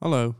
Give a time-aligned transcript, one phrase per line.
[0.00, 0.36] Hallo.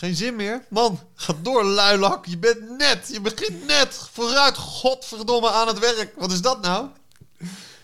[0.00, 0.62] Geen zin meer?
[0.68, 2.26] Man, ga door, luilak.
[2.26, 3.08] Je bent net.
[3.12, 4.08] Je begint net.
[4.12, 6.12] Vooruit, godverdomme, aan het werk.
[6.16, 6.86] Wat is dat nou?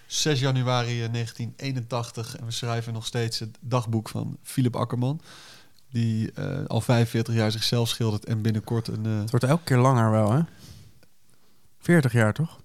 [0.07, 5.21] 6 januari eh, 1981 en we schrijven nog steeds het dagboek van Philip Akkerman.
[5.91, 9.07] Die eh, al 45 jaar zichzelf schildert en binnenkort een...
[9.07, 10.41] eh, Het wordt elke keer langer wel, hè?
[11.81, 12.59] 40 jaar, toch?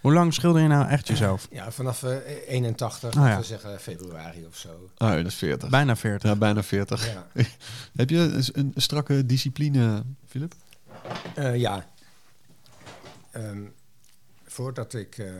[0.00, 1.48] Hoe lang schilder je nou echt jezelf?
[1.50, 3.36] Ja, vanaf eh, 81, Ah, ja.
[3.36, 4.68] we zeggen februari of zo.
[4.72, 5.68] Oh, ja, dat is 40.
[5.68, 6.30] Bijna 40.
[6.30, 7.12] Ja, bijna 40.
[7.12, 7.26] Ja.
[7.96, 10.54] Heb je een, een strakke discipline, Philip?
[11.34, 11.86] Eh, ja.
[13.30, 13.62] Ehm,
[14.44, 15.32] voordat, ik, eh,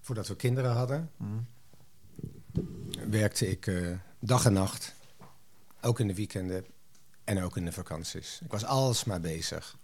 [0.00, 1.10] voordat we kinderen hadden,
[3.10, 3.88] werkte ik eh,
[4.20, 4.94] dag en nacht.
[5.80, 6.64] Ook in de weekenden
[7.24, 8.40] en ook in de vakanties.
[8.44, 9.76] Ik was alles maar bezig.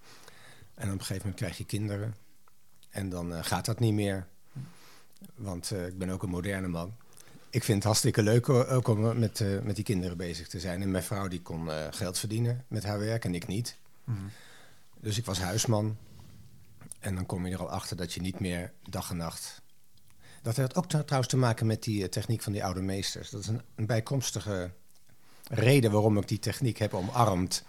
[0.74, 2.14] En op een gegeven moment krijg je kinderen.
[2.90, 4.26] En dan eh, gaat dat niet meer.
[5.34, 6.92] Want eh, ik ben ook een moderne man.
[7.50, 10.82] Ik vind het hartstikke leuk ook om met, eh, met die kinderen bezig te zijn.
[10.82, 13.76] En mijn vrouw die kon eh, geld verdienen met haar werk en ik niet.
[15.00, 15.96] Dus ik was huisman.
[17.00, 19.62] En dan kom je er al achter dat je niet meer dag en nacht.
[20.42, 23.30] Dat heeft ook tr- trouwens te maken met die eh, techniek van die oude meesters.
[23.30, 24.70] Dat is een, een bijkomstige
[25.48, 27.64] reden waarom ik die techniek heb omarmd.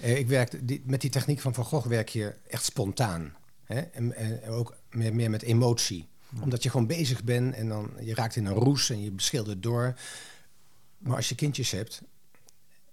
[0.00, 3.34] Eh, ik werk, die, met die techniek van Van Gogh werk je echt spontaan.
[3.72, 3.80] Hè?
[3.80, 6.08] En, en ook meer, meer met emotie.
[6.40, 9.62] Omdat je gewoon bezig bent en dan je raakt in een roes en je schildert
[9.62, 9.94] door.
[10.98, 12.02] Maar als je kindjes hebt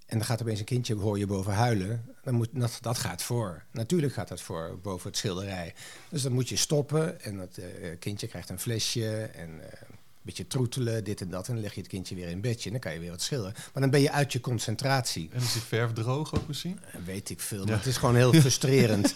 [0.09, 2.05] en dan gaat opeens een kindje, hoor je boven huilen.
[2.23, 3.63] Dan moet, dat, dat gaat voor.
[3.71, 5.73] Natuurlijk gaat dat voor boven het schilderij.
[6.09, 7.65] Dus dan moet je stoppen en dat eh,
[7.99, 11.47] kindje krijgt een flesje en eh, een beetje troetelen, dit en dat.
[11.47, 13.21] En dan leg je het kindje weer in bedje en dan kan je weer wat
[13.21, 13.53] schilderen.
[13.73, 15.29] Maar dan ben je uit je concentratie.
[15.31, 16.79] En is die verf droog ook misschien?
[17.05, 19.13] Weet ik veel, maar het is gewoon heel frustrerend.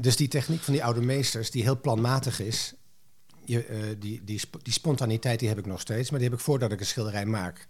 [0.00, 2.74] Dus die techniek van die oude meesters, die heel planmatig is...
[3.44, 6.44] Je, eh, die, die, die spontaniteit die heb ik nog steeds, maar die heb ik
[6.44, 7.66] voordat ik een schilderij maak.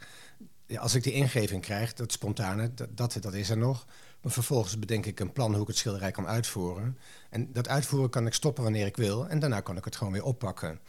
[0.66, 3.86] Ja, als ik die ingeving krijg, dat spontane, dat, dat, is er nog.
[4.20, 6.98] Maar vervolgens bedenk ik een plan hoe ik het schilderij kan uitvoeren.
[7.30, 9.28] En dat uitvoeren kan ik stoppen wanneer ik wil.
[9.28, 10.80] En daarna kan ik het gewoon weer oppakken.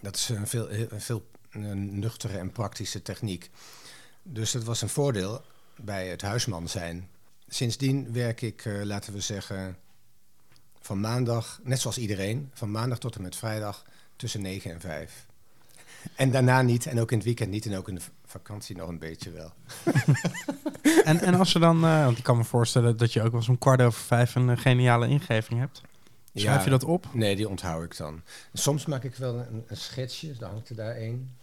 [0.00, 1.26] Dat is een veel, veel
[1.74, 3.50] nuchtere en praktische techniek.
[4.22, 5.42] Dus dat was een voordeel
[5.76, 7.08] bij het huisman zijn.
[7.48, 9.76] Sindsdien werk ik, eh, laten we zeggen,
[10.82, 13.82] van maandag, net zoals iedereen, van maandag tot en met vrijdag
[14.16, 15.26] tussen 9 en 5.
[16.16, 18.88] En daarna niet, en ook in het weekend niet, en ook in de vakantie nog
[18.88, 19.52] een beetje wel.
[21.04, 23.40] En, en als ze dan, eh, want ik kan me voorstellen dat je ook wel
[23.40, 25.80] eens om kwart over vijf een eh, geniale ingeving hebt.
[26.34, 26.64] Schrijf Ja.
[26.64, 27.06] je dat op?
[27.12, 28.22] Nee, die onthoud ik dan.
[28.52, 31.36] Soms maak ik wel een, een schetsje, dan hangt er daar één.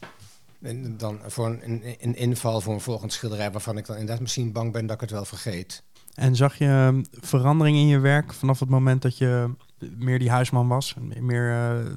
[0.62, 4.22] En dan voor een, een, een inval voor een volgend schilderij waarvan ik dan inderdaad
[4.22, 5.84] misschien bang ben dat ik het wel vergeet.
[6.20, 9.50] En zag je eh, verandering in je werk vanaf het moment dat je
[9.80, 10.96] meer die huisman was?
[11.20, 11.92] Meer eh,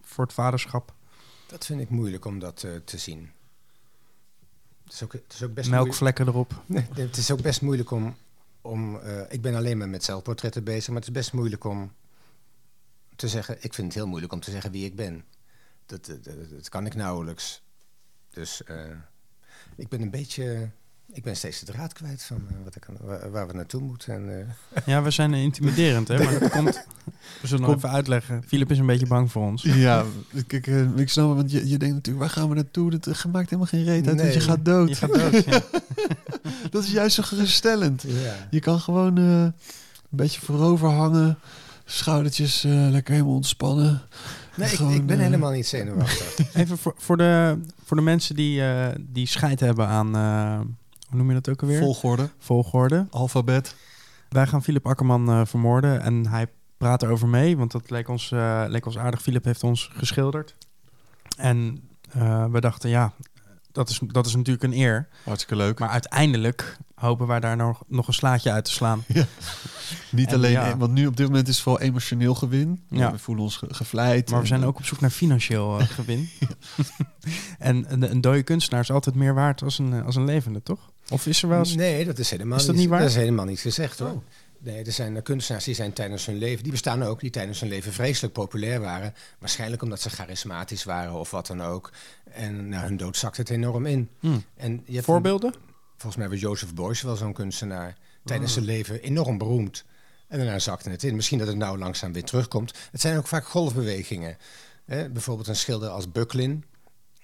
[0.00, 0.94] voor het vaderschap?
[1.46, 3.30] Dat vind ik moeilijk om dat eh, te zien.
[4.84, 5.70] Het is ook, het is ook best moeilijk.
[5.70, 6.62] Melkvlekken erop.
[6.66, 8.16] Nee, het is ook best moeilijk om.
[8.60, 11.92] om eh, ik ben alleen maar met zelfportretten bezig, maar het is best moeilijk om
[13.16, 13.56] te zeggen.
[13.60, 15.24] Ik vind het heel moeilijk om te zeggen wie ik ben.
[15.86, 16.06] Dat,
[16.50, 17.62] dat, kan ik nauwelijks.
[18.30, 18.62] Dus
[19.76, 20.70] ik ben een beetje.
[21.12, 24.14] Ik ben steeds de draad kwijt van eh, wat ik, aan- waar, we naartoe moeten.
[24.14, 26.24] En, eh, Ja, we zijn intimiderend, hè?
[26.24, 26.84] Maar dat komt...
[27.40, 28.42] We zullen nog even uitleggen.
[28.46, 29.62] Filip is een beetje bang voor ons.
[29.62, 30.04] Ja,
[30.46, 32.90] ik, eh, ik snap het, want je, je denkt natuurlijk, waar gaan we naartoe?
[32.90, 34.88] Dat eh, maakt helemaal geen reet uit, want je gaat dood.
[34.88, 35.44] Je gaat dood.
[35.44, 35.60] ja.
[36.70, 38.02] Dat is juist zo geruststellend.
[38.06, 38.34] ja.
[38.50, 39.52] Je kan gewoon eh, een
[40.10, 41.38] beetje voorover hangen,
[41.84, 44.00] schoudertjes eh, lekker helemaal ontspannen.
[44.56, 46.54] Nee, ik, Gewoon, ik ben helemaal niet zenuwachtig.
[46.54, 50.16] Even voor, voor, de, voor de mensen die, eh, die scheid hebben aan...
[50.16, 50.60] eh,
[51.08, 51.78] hoe noem je dat ook alweer?
[51.78, 53.06] Volgorde, Volgorde.
[53.10, 53.74] alfabet.
[54.28, 56.46] Wij gaan Philip Akkerman eh, vermoorden en hij
[56.76, 59.22] praat erover mee, want dat leek ons, eh, leek ons aardig.
[59.22, 60.54] Philip heeft ons geschilderd.
[61.36, 63.12] En eh, we dachten, ja,
[63.72, 65.08] dat is, dat is natuurlijk een eer.
[65.24, 65.78] Hartstikke leuk.
[65.78, 69.04] Maar uiteindelijk hopen wij daar nog, nog een slaatje uit te slaan.
[70.10, 70.70] Niet en alleen, ja.
[70.70, 72.82] eh, want nu op dit moment is het vooral emotioneel gewin.
[72.88, 73.12] Ja.
[73.12, 74.30] We voelen ons ge- gevleid.
[74.30, 76.28] Maar we zijn ook op zoek naar financieel gewin.
[77.58, 80.90] en een, een dode kunstenaar is altijd meer waard als een, als een levende, toch?
[81.12, 81.74] Of is er wel eens...
[81.74, 83.00] Nee, dat is helemaal Is dat niet waar?
[83.00, 84.08] Dat is helemaal niet gezegd hoor.
[84.10, 84.22] Oh.
[84.60, 87.68] Nee, er zijn kunstenaars die zijn tijdens hun leven, die bestaan ook, die tijdens hun
[87.68, 89.14] leven vreselijk populair waren.
[89.38, 91.90] Waarschijnlijk omdat ze charismatisch waren of wat dan ook.
[92.30, 94.08] En na hun dood zakt het enorm in.
[94.20, 94.44] Hmm.
[94.56, 95.54] En je hebt Voorbeelden?
[95.96, 97.96] Volgens mij was Joseph Beuys wel zo'n kunstenaar.
[98.24, 98.54] Tijdens Oh.
[98.56, 99.84] zijn leven enorm beroemd.
[100.28, 101.16] En daarna zakte het in.
[101.16, 102.72] Misschien dat het nou langzaam weer terugkomt.
[102.90, 104.36] Het zijn ook vaak golfbewegingen.
[104.86, 106.64] Bijvoorbeeld een schilder als Bucklin.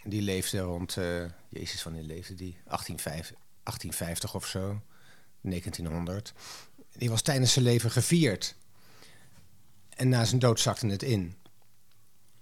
[0.04, 0.96] Die leefde rond...
[0.96, 1.04] eh,
[1.48, 2.56] Jezus, wanneer leefde die?
[2.64, 4.80] 1850, 1850 of zo.
[5.40, 6.32] 1900.
[6.92, 8.54] Die was tijdens zijn leven gevierd.
[9.88, 11.36] En na zijn dood zakte het in.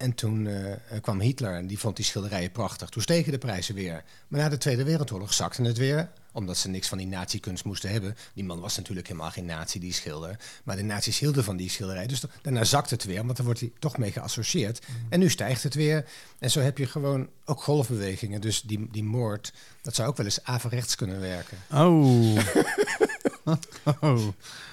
[0.02, 2.88] En toen eh, kwam Hitler en die vond die schilderijen prachtig.
[2.88, 4.04] Toen stegen de prijzen weer.
[4.28, 6.10] Maar na de Tweede Wereldoorlog zakte het weer.
[6.32, 8.16] Omdat ze niks van die nazi-kunst moesten hebben.
[8.34, 10.38] Die man was natuurlijk helemaal geen nazi, die schilder.
[10.64, 12.06] Maar de nazi's hielden van die schilderij.
[12.06, 14.86] Dus daarna zakt het weer, want dan wordt hij toch mee geassocieerd.
[15.08, 16.04] En nu stijgt het weer.
[16.38, 18.40] En zo heb je gewoon ook golfbewegingen.
[18.40, 19.52] Dus die, die moord,
[19.82, 21.58] dat zou ook wel eens averechts kunnen werken.
[21.70, 22.38] Oh.
[24.00, 24.18] oh.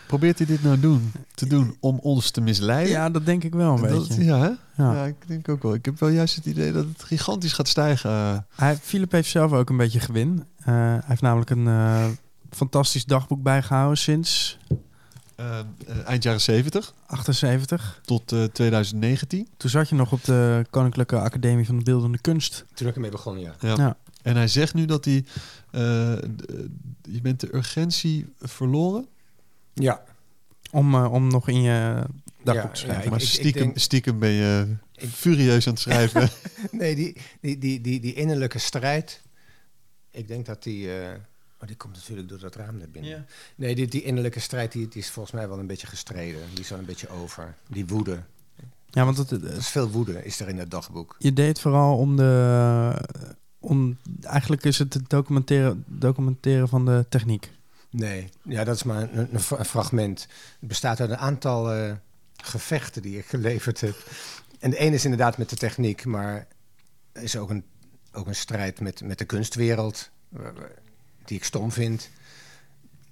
[0.08, 2.92] Probeert hij dit nou doen, te doen om ons te misleiden?
[2.92, 4.24] Ja, dat denk ik wel een Dat- beetje.
[4.24, 4.50] ja, hè?
[4.84, 4.94] Ja.
[4.94, 5.74] ja, ik denk ook wel.
[5.74, 8.46] Ik heb wel juist het idee dat het gigantisch gaat stijgen.
[8.56, 10.44] Hij, Philip heeft zelf ook een beetje gewin.
[10.60, 12.06] Eh, hij heeft namelijk een eh,
[12.50, 14.58] fantastisch dagboek bijgehouden sinds
[15.36, 15.60] Eh,
[16.06, 18.00] eind jaren 70 78.
[18.06, 19.48] tot eh, 2019.
[19.58, 22.66] Toen zat je nog op de Koninklijke Academie van de Beeldende Kunst.
[22.74, 23.56] Toen ik ermee begon, ja.
[23.60, 23.74] Ja.
[23.78, 23.98] Ja.
[24.30, 25.26] En hij zegt nu dat hij...
[25.72, 25.82] eh,
[27.02, 29.08] je bent de urgentie verloren.
[29.74, 30.04] Ja,
[30.72, 32.04] Om, eh, om nog in je
[32.44, 33.04] dagboek Ja, te schrijven.
[33.04, 36.30] Ik- maar ik stiekem, denk- stiekem ben je Ik- furieus aan het schrijven.
[36.72, 39.22] Nee, die, die, die, die, die innerlijke strijd.
[40.12, 41.00] Ik denk dat die.
[41.02, 41.10] eh,
[41.62, 43.28] oh, die komt natuurlijk door dat raam naar binnen.
[43.56, 46.42] Nee, die, die innerlijke strijd die, die is volgens mij wel een beetje gestreden.
[46.54, 47.56] Die is wel een beetje over.
[47.68, 48.24] Die woede.
[48.90, 51.16] Ja, want het, het- is veel woede is er in dat dagboek.
[51.20, 52.94] je deed vooral om de...
[53.60, 57.52] Om, eigenlijk is het het documenteren, documenteren van de techniek.
[57.90, 60.28] Nee, ja, dat is maar een, een fra- een fragment.
[60.60, 61.94] Het bestaat uit een aantal eh,
[62.36, 63.96] gevechten die ik geleverd heb.
[64.60, 66.48] En de ene is inderdaad met de techniek, maar
[67.12, 67.64] er is ook een,
[68.12, 70.54] ook een strijd met, met de kunstwereld, wa-
[71.26, 72.10] die ik stom vind.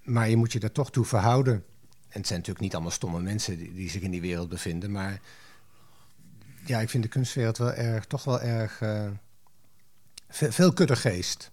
[0.04, 1.54] Maar je moet je daar toch toe verhouden.
[1.54, 4.92] En het zijn natuurlijk niet allemaal stomme mensen die, die zich in die wereld bevinden,
[4.92, 5.22] maar
[6.66, 9.08] ja, ik vind de kunstwereld wel erg, toch wel erg eh,
[10.30, 11.52] ve- veel kuddegeest.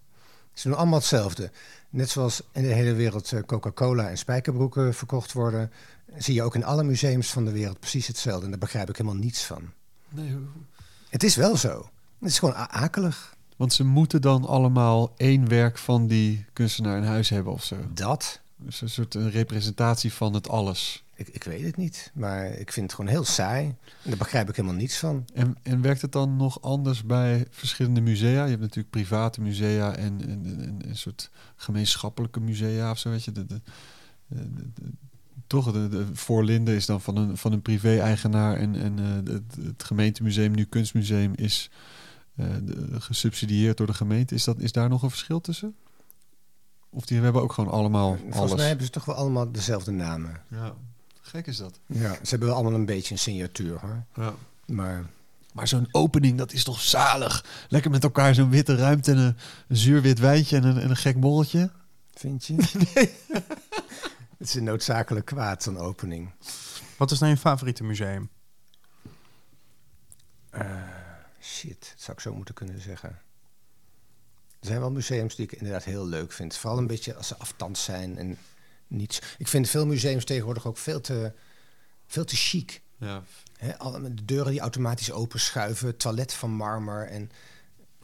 [0.53, 1.51] Ze doen allemaal hetzelfde.
[1.89, 5.71] Net zoals in de hele wereld eh, Coca-Cola en spijkerbroeken verkocht worden,
[6.17, 8.43] zie je ook in alle museums van de wereld precies hetzelfde.
[8.43, 9.71] En daar begrijp ik helemaal niets van.
[10.09, 10.35] nee,
[11.09, 11.89] Het is wel zo.
[12.19, 13.35] Het is gewoon akelig.
[13.57, 17.75] want ze moeten dan allemaal één werk van die kunstenaar in huis hebben of zo.
[17.93, 21.03] Dat, Dus een soort een representatie van het alles.
[21.15, 22.11] Ik, ik weet het niet.
[22.13, 23.65] Maar ik vind het gewoon heel saai.
[23.67, 23.75] En
[24.09, 25.25] daar begrijp ik helemaal niets van.
[25.33, 28.43] En, en werkt het dan nog anders bij verschillende musea?
[28.43, 33.09] Je hebt natuurlijk private musea en, en, en- en een soort gemeenschappelijke musea of zo,
[33.09, 33.31] weet je.
[33.31, 33.61] De, de,
[35.47, 39.55] toch, de, de Voorlinde is dan van een, van een privé-eigenaar en, en eh, het,
[39.65, 41.69] het gemeentemuseum, nu kunstmuseum, is
[42.35, 42.45] eh,
[42.91, 44.35] gesubsidieerd door de gemeente.
[44.35, 45.75] Is, dat, is daar nog een verschil tussen?
[46.89, 48.55] Of die hebben ook gewoon allemaal Volgens alles?
[48.55, 50.41] mij hebben ze toch wel allemaal dezelfde namen.
[50.49, 50.73] Ja,
[51.27, 51.79] gek is dat.
[51.85, 54.03] Ja, ze hebben wel allemaal een beetje een signatuur hoor.
[54.15, 54.33] Ja.
[54.65, 55.05] Maar
[55.53, 57.45] Maar zo'n opening, dat is toch zalig?
[57.69, 59.37] Lekker met elkaar zo'n witte ruimte en een,
[59.67, 61.71] een zuur wit wijntje en een, en een gek borreltje.
[62.13, 62.55] vind je?
[64.37, 66.31] Het is een noodzakelijk kwaad, zo'n opening.
[66.97, 68.29] Wat is nou je favoriete museum?
[71.41, 73.09] Shit, dat zou ik zo moeten kunnen zeggen.
[74.59, 76.57] Er zijn wel museums die ik inderdaad heel leuk vind.
[76.57, 78.37] Vooral een beetje als ze afstand zijn en
[78.87, 79.21] niets.
[79.37, 81.33] Ik vind veel museums tegenwoordig ook veel te,
[82.07, 82.81] veel te chic.
[82.97, 83.23] Ja.
[83.57, 87.31] Hè, alle- met de deuren die automatisch openschuiven, toilet van marmer en,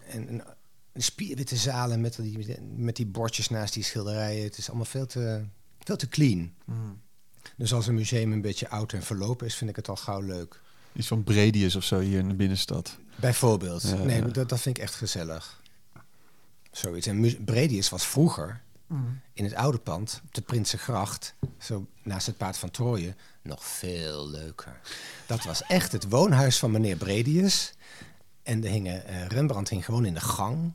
[0.08, 0.44] en,
[0.94, 4.44] en spierwitte zalen met die, met die bordjes naast die schilderijen.
[4.44, 5.46] Het is allemaal veel te,
[5.80, 6.54] veel te clean.
[7.58, 10.22] Dus als een museum een beetje oud en verlopen is, vind ik het al gauw
[10.22, 10.62] leuk.
[10.94, 12.98] Iets van Bredius of zo hier in de binnenstad.
[13.16, 13.82] Bijvoorbeeld.
[13.82, 14.28] Ja, nee, ja.
[14.28, 15.62] dat, dat vind ik echt gezellig.
[16.72, 17.08] Zoiets.
[17.08, 18.62] En Bredius was vroeger
[19.34, 24.30] in het oude pand, op de Prinsengracht, zo naast het paard van Troje, nog veel
[24.30, 24.80] leuker.
[25.26, 27.74] Dat was echt het woonhuis van meneer Bredius.
[28.44, 30.74] En er hingen, eh, Rembrandt hing gewoon in de gang.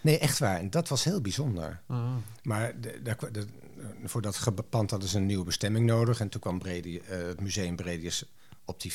[0.00, 0.58] Nee, echt waar.
[0.58, 1.80] En dat was heel bijzonder.
[2.42, 3.46] Maar de, kwa- de-
[4.04, 6.20] voor dat pand hadden ze een nieuwe bestemming nodig.
[6.20, 8.24] En toen kwam Bredi, eh, het museum Bredius
[8.64, 8.92] op die,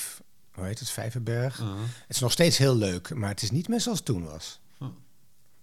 [0.54, 1.58] hoe heet het, Vijverberg.
[2.08, 4.60] Het is nog steeds heel leuk, maar het is niet meer zoals het toen was.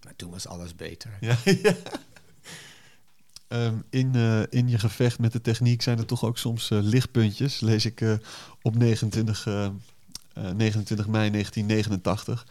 [0.04, 1.10] Maar toen was alles beter.
[1.20, 1.74] Ja, ja.
[3.48, 6.78] Ehm, in, eh, in je gevecht met de techniek zijn er toch ook soms eh,
[6.82, 7.60] lichtpuntjes.
[7.60, 8.12] Lees ik eh,
[8.62, 9.72] op 29, eh, eh,
[10.34, 12.46] 29 mei 1989.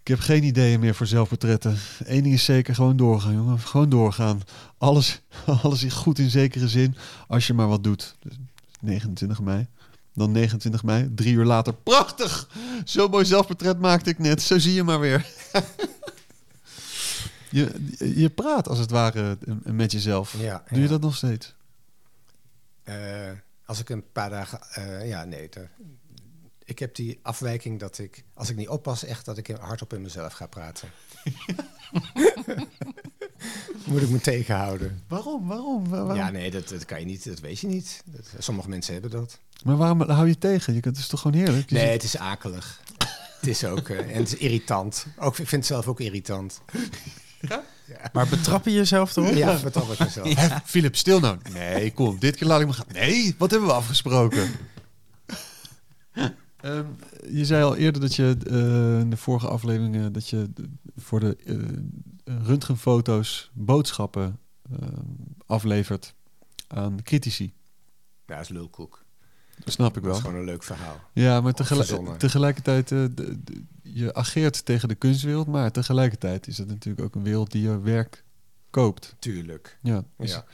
[0.00, 1.76] Ik heb geen ideeën meer voor zelfportretten.
[2.04, 3.58] Eén ding is zeker, gewoon doorgaan, jongen.
[3.58, 4.40] Gewoon doorgaan.
[4.78, 5.20] Alles,
[5.62, 8.14] alles is goed in zekere zin, als je maar wat doet.
[8.20, 8.36] Dus
[8.80, 9.66] 29 mei.
[10.14, 11.74] Dan 29 mei, drie uur later.
[11.74, 12.48] Prachtig!
[12.84, 14.42] Zo'n mooi zelfportret maakte ik net.
[14.42, 15.26] Zo zie je maar weer.
[17.50, 17.70] je,
[18.14, 20.34] je praat als het ware met jezelf.
[20.38, 21.54] Ja, Doe je dat nog steeds?
[22.82, 22.94] Eh,
[23.64, 24.60] als ik een paar dagen...
[24.72, 25.48] eh, ja, nee.
[26.64, 30.02] ik heb die afwijking dat ik, als ik niet oppas, echt dat ik hardop in
[30.02, 30.88] mezelf ga praten.
[33.86, 35.02] Moet ik me tegenhouden.
[35.08, 35.46] Waarom?
[35.46, 35.88] Waarom?
[35.88, 36.16] Waar- waarom?
[36.16, 37.24] Ja, nee, dat, dat kan je niet.
[37.24, 38.02] Dat weet je niet.
[38.06, 39.38] Dat, sommige mensen hebben dat.
[39.64, 40.74] Maar waarom hou je tegen?
[40.74, 41.68] Je kunt, het is toch gewoon heerlijk?
[41.70, 42.80] Je Nee, het is akelig.
[43.40, 43.88] het is ook...
[43.88, 45.06] eh, en het is irritant.
[45.18, 46.60] Ook, ik vind het zelf ook irritant.
[48.12, 49.34] Maar betrap je jezelf erop?
[49.34, 50.60] Ja, wat al ik mezelf.
[50.64, 51.38] Philip, stil nou.
[51.52, 52.86] Nee, kom, dit keer laat ik me gaan.
[52.92, 54.50] Nee, wat hebben we afgesproken?
[56.60, 56.86] Ehm,
[57.30, 60.50] je zei al eerder dat je eh, in de vorige afleveringen dat je
[60.96, 64.38] voor de eh, röntgenfoto's boodschappen
[64.70, 64.88] eh,
[65.46, 66.14] aflevert
[66.66, 67.52] aan critici.
[68.26, 69.04] Ja, dat is lulkoek.
[69.64, 70.14] Dat snap ik Dat wel.
[70.14, 71.00] is gewoon een leuk verhaal.
[71.12, 71.54] Ja, maar
[72.18, 77.14] tegelijkertijd, eh, de- de- je ageert tegen de kunstwereld, maar tegelijkertijd is het natuurlijk ook
[77.14, 78.24] een wereld die je werk
[78.70, 79.14] koopt.
[79.18, 79.78] Tuurlijk.
[79.82, 80.44] Ja, dus Ja,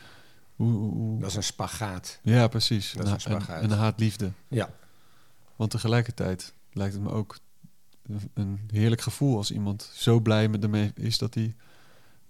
[0.56, 2.18] hoe, hoe, hoe- dat is een spagaat.
[2.22, 2.92] ja precies.
[2.92, 3.62] dat is een Een- spagaat.
[3.62, 4.30] een, een haat-liefde.
[4.48, 4.70] Ja.
[5.56, 7.36] Want tegelijkertijd lijkt het me ook
[8.06, 11.54] een- een heerlijk gevoel als iemand zo blij met ermee is dat hij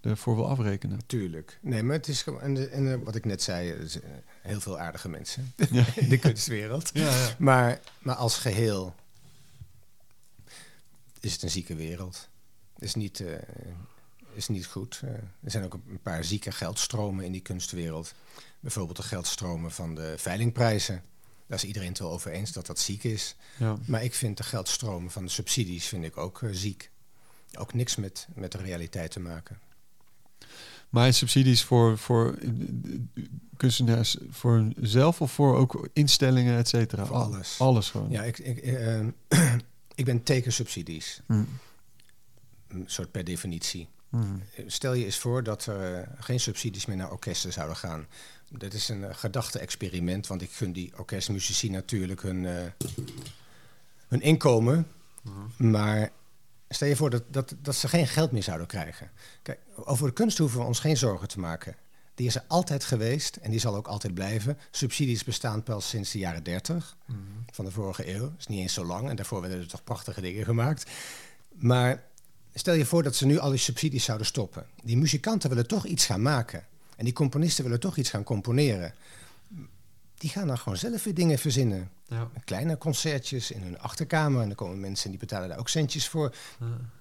[0.04, 1.06] ervoor wil afrekenen.
[1.06, 1.58] Tuurlijk.
[1.60, 2.40] Nee, maar het is gewoon...
[2.40, 4.10] En, en eh, wat ik net zei, zijn, eh,
[4.42, 5.84] heel veel aardige mensen Ja.
[5.94, 6.90] in de kunstwereld.
[6.92, 7.34] Ja, ja.
[7.38, 8.94] Maar, maar als geheel
[11.20, 12.28] is het een zieke wereld.
[12.78, 13.32] Is niet, eh,
[14.32, 15.00] is niet goed.
[15.04, 15.10] Eh,
[15.42, 18.14] er zijn ook een paar zieke geldstromen in die kunstwereld.
[18.60, 21.02] Bijvoorbeeld de geldstromen van de veilingprijzen.
[21.46, 23.36] Daar is iedereen het wel over eens dat dat ziek is.
[23.56, 23.76] ja.
[23.86, 26.90] Maar ik vind de geldstromen van de subsidies vind ik ook eh, ziek.
[27.58, 29.58] Ook niks met, met de realiteit te maken.
[30.88, 32.50] Maar subsidies voor, voor eh,
[33.56, 37.06] kunstenaars voor zelf of voor ook instellingen, et cetera?
[37.06, 37.56] Voor alles.
[37.58, 38.10] Alles gewoon.
[38.10, 39.00] Ja, ik, ik, eh,
[39.94, 41.20] ik ben tegen subsidies.
[41.26, 41.44] Hm.
[42.68, 43.88] Een soort per definitie.
[44.14, 44.66] Hm.
[44.66, 48.06] Stel je eens voor dat er eh, geen subsidies meer naar orkesten zouden gaan.
[48.50, 52.62] Dat is een eh, gedachte-experiment, want ik gun die orkestmuzici natuurlijk hun, eh,
[54.08, 54.86] hun inkomen.
[55.56, 56.10] Maar
[56.74, 59.10] stel je voor dat, dat, dat ze geen geld meer zouden krijgen.
[59.42, 61.76] Kijk, over de kunst hoeven we ons geen zorgen te maken.
[62.14, 64.58] Die is er altijd geweest en die zal ook altijd blijven.
[64.70, 66.96] Subsidies bestaan pas sinds de jaren 30
[67.52, 68.20] van de vorige eeuw.
[68.20, 70.90] Dat is niet eens zo lang en daarvoor werden er toch prachtige dingen gemaakt.
[71.54, 72.02] Maar
[72.54, 74.66] Stel je voor dat ze nu al die subsidies zouden stoppen.
[74.82, 76.64] Die muzikanten willen toch iets gaan maken.
[76.96, 78.94] En die componisten willen toch iets gaan componeren.
[80.24, 81.90] Die gaan dan gewoon zelf weer dingen verzinnen.
[82.06, 82.30] Ja.
[82.44, 84.40] Kleine concertjes in hun achterkamer.
[84.40, 86.34] En dan komen mensen en die betalen daar ook centjes voor.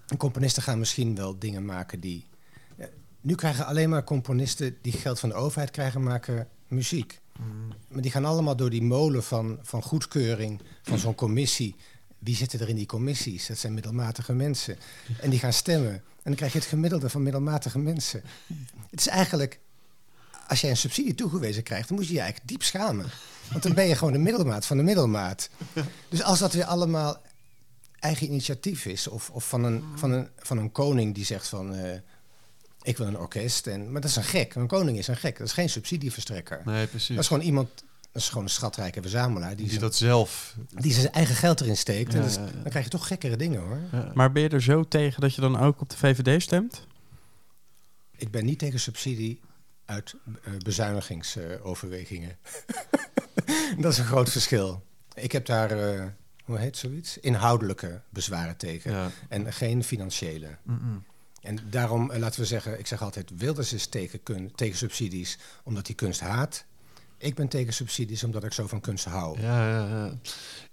[0.07, 2.25] En componisten gaan misschien wel dingen maken die...
[2.77, 2.87] Ja,
[3.21, 7.19] nu krijgen alleen maar componisten die geld van de overheid krijgen, maken muziek.
[7.87, 11.75] Maar die gaan allemaal door die molen van, van goedkeuring van zo'n commissie.
[12.19, 13.47] Wie zitten er in die commissies?
[13.47, 14.77] Dat zijn middelmatige mensen.
[15.21, 15.93] En die gaan stemmen.
[15.93, 18.23] En dan krijg je het gemiddelde van middelmatige mensen.
[18.89, 19.59] Het is eigenlijk,
[20.47, 23.05] als jij een subsidie toegewezen krijgt, dan moet je je eigenlijk diep schamen.
[23.51, 25.49] Want dan ben je gewoon de middelmaat van de middelmaat.
[26.09, 27.21] Dus als dat weer allemaal
[27.99, 31.75] eigen initiatief is, of, of van, een, van, een, van een koning die zegt van.
[31.75, 31.97] eh,
[32.81, 33.67] ik wil een orkest.
[33.67, 34.55] En, maar dat is een gek.
[34.55, 35.37] Een koning is een gek.
[35.37, 36.61] Dat is geen subsidieverstrekker.
[36.65, 37.07] Nee, precies.
[37.15, 37.69] Dat is gewoon iemand,
[38.11, 39.55] dat is gewoon een schatrijke verzamelaar.
[39.55, 40.55] Die, dat zelf.
[40.69, 42.13] die zijn eigen geld erin steekt.
[42.13, 42.41] Ja, en is- ja.
[42.61, 43.79] Dan krijg je toch gekkere dingen hoor.
[43.91, 44.11] Ja.
[44.13, 46.85] Maar ben je er zo tegen dat je dan ook op de VVD stemt?
[48.17, 49.41] Ik ben niet tegen subsidie
[49.93, 52.37] uit eh, bezuinigingsoverwegingen.
[53.81, 54.83] dat is een groot verschil.
[55.13, 56.05] Ik heb daar, eh,
[56.43, 57.17] hoe heet zoiets?
[57.17, 58.91] Inhoudelijke bezwaren tegen.
[58.91, 59.11] Ja.
[59.29, 60.57] En geen financiële.
[61.41, 65.37] En daarom, eh, laten we zeggen, ik zeg altijd, Wilders is tegen, kun, tegen subsidies
[65.63, 66.65] omdat hij kunst haat.
[67.17, 69.41] Ik ben tegen subsidies omdat ik zo van kunst hou.
[69.41, 70.13] Ja, ja, ja.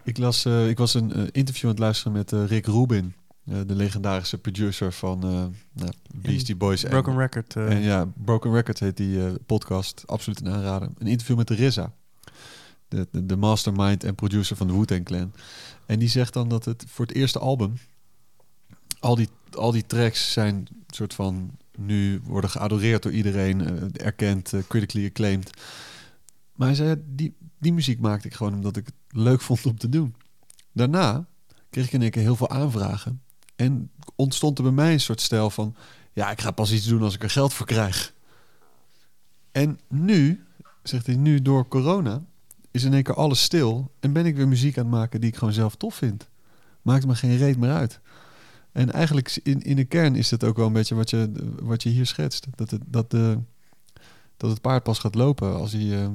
[0.02, 4.38] Ik, las, ik was een interview aan het luisteren met eh, Rick Rubin, de legendarische
[4.38, 5.30] producer van eh
[5.72, 6.84] nou, Beastie Boys.
[6.84, 7.56] en- Broken Record.
[7.56, 10.02] eh, En ja, Broken Record heet die eh, podcast.
[10.06, 10.88] Absoluut een aanrader.
[10.98, 11.92] Een interview met de RZA.
[12.88, 15.32] De, de, de mastermind en producer van de Wu-Tang Clan.
[15.86, 17.74] En die zegt dan dat het voor het eerste album...
[19.00, 21.50] Al die, al die tracks zijn soort van...
[21.78, 23.60] Nu worden geadoreerd door iedereen.
[23.60, 25.50] eh, erkend, eh, critically acclaimed.
[26.54, 29.78] Maar hij zei, die, die muziek maakte ik gewoon omdat ik het leuk vond om
[29.78, 30.14] te doen.
[30.72, 31.26] Daarna
[31.70, 33.20] kreeg ik in één keer heel veel aanvragen.
[33.60, 35.74] En ontstond er bij mij een soort stijl van...
[36.12, 38.14] Ja, ik ga pas iets doen als ik er geld voor krijg.
[39.52, 40.44] En nu,
[40.82, 42.24] zegt hij, nu door corona...
[42.70, 43.92] is in één keer alles stil...
[44.00, 46.28] en ben ik weer muziek aan het maken die ik gewoon zelf tof vind.
[46.82, 48.00] Maakt me geen reet meer uit.
[48.72, 51.82] En eigenlijk in, in de kern is het ook wel een beetje wat je, wat
[51.82, 52.46] je hier schetst.
[52.54, 53.38] Dat het, dat, de,
[54.36, 56.08] dat het paard pas gaat lopen als hij, eh,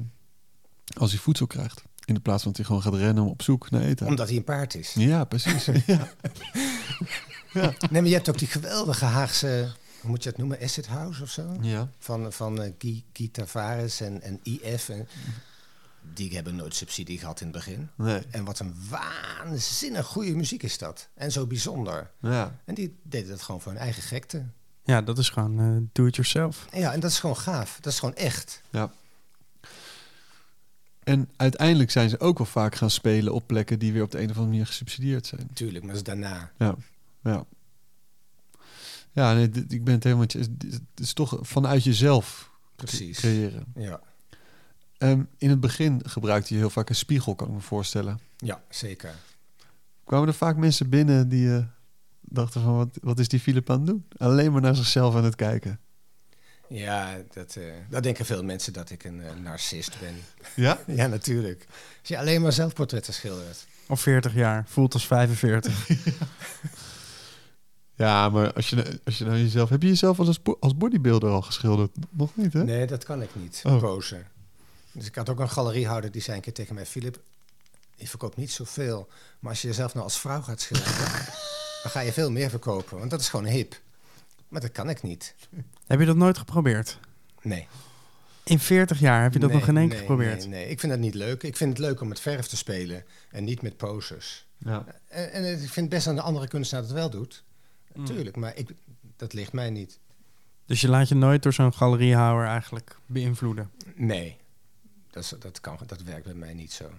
[0.97, 1.83] als hij voedsel krijgt.
[2.05, 4.07] In de plaats van dat hij gewoon gaat rennen op zoek naar eten.
[4.07, 4.93] Omdat hij een paard is.
[4.93, 5.65] Ja, precies.
[5.85, 6.09] ja.
[7.61, 9.71] Nee, maar je hebt ook die geweldige Haagse,
[10.01, 11.57] hoe moet je het noemen, Acid House of zo?
[11.61, 11.89] ja.
[11.99, 14.89] Van, van eh, Guy, Guy Tavares en, en IF.
[14.89, 15.07] En,
[16.13, 17.89] die hebben nooit subsidie gehad in het begin.
[17.95, 18.21] Nee.
[18.29, 21.09] En wat een waanzinnig goede muziek is dat.
[21.13, 22.11] En zo bijzonder.
[22.21, 22.59] Ja.
[22.65, 24.45] En die deden dat gewoon voor hun eigen gekte.
[24.83, 26.65] Ja, dat is gewoon eh, do it yourself.
[26.73, 27.77] Ja, en dat is gewoon gaaf.
[27.81, 28.61] Dat is gewoon echt.
[28.69, 28.91] ja.
[31.03, 34.17] En uiteindelijk zijn ze ook wel vaak gaan spelen op plekken die weer op de
[34.17, 35.49] een of andere manier gesubsidieerd zijn.
[35.53, 36.51] Tuurlijk, maar dat is daarna.
[36.57, 36.75] Ja,
[37.31, 37.45] ja.
[39.11, 40.25] Ja, nee, dit- ik ben het helemaal.
[40.27, 43.17] Het is toch vanuit jezelf Precies.
[43.19, 43.65] creëren.
[43.75, 43.99] Ja,
[44.97, 48.19] Ehm, in het begin gebruikte je heel vaak een spiegel, kan ik me voorstellen.
[48.37, 49.15] ja zeker.
[50.03, 51.63] Kwamen er vaak mensen binnen die eh,
[52.21, 54.05] dachten van, wat, wat is die Filip aan het doen?
[54.17, 55.79] Alleen maar naar zichzelf aan het kijken.
[56.69, 60.15] Ja, dat, eh dat denken veel mensen dat ik een eh, narcist ben.
[60.65, 60.79] Ja?
[60.95, 61.65] Ja, natuurlijk.
[61.99, 63.67] Als je alleen maar zelfportretten schildert.
[63.87, 65.87] Of 40 jaar, voelt als 45.
[65.87, 65.95] Ja,
[67.97, 69.69] maar als je, als je nou jezelf...
[69.69, 71.91] Heb je jezelf als, als bodybuilder al geschilderd?
[72.09, 72.63] Nog niet, hè?
[72.63, 73.61] Nee, dat kan ik niet.
[73.63, 73.79] Oh.
[73.79, 74.27] Posen.
[74.91, 76.85] Dus ik had ook een galeriehouder die zei een keer tegen mij...
[76.85, 77.19] Filip,
[77.95, 79.07] je verkoopt niet zoveel.
[79.39, 80.95] Maar als je jezelf nou als vrouw gaat schilderen...
[81.83, 82.97] dan ga je veel meer verkopen.
[82.97, 83.79] Want dat is gewoon hip.
[84.47, 85.35] Maar dat kan ik niet.
[85.87, 86.99] heb je dat nooit geprobeerd?
[87.41, 87.67] Nee.
[88.43, 90.39] In 40 jaar heb je dat Nee, nog geen één keer nee, geprobeerd?
[90.39, 91.43] Nee, nee, ik vind dat niet leuk.
[91.43, 94.45] Ik vind het leuk om met verf te spelen en niet met poses.
[94.57, 94.85] Ja.
[95.07, 97.43] En, en ik vind best dat een andere kunstenaar dat wel doet.
[97.95, 98.05] Mm.
[98.05, 98.69] Tuurlijk, maar ik,
[99.15, 99.99] dat ligt mij niet.
[100.65, 103.71] Dus je laat je nooit door zo'n galeriehouwer eigenlijk beïnvloeden?
[103.95, 104.37] Nee,
[105.11, 106.89] dat, is, dat, kan, dat werkt bij mij niet zo.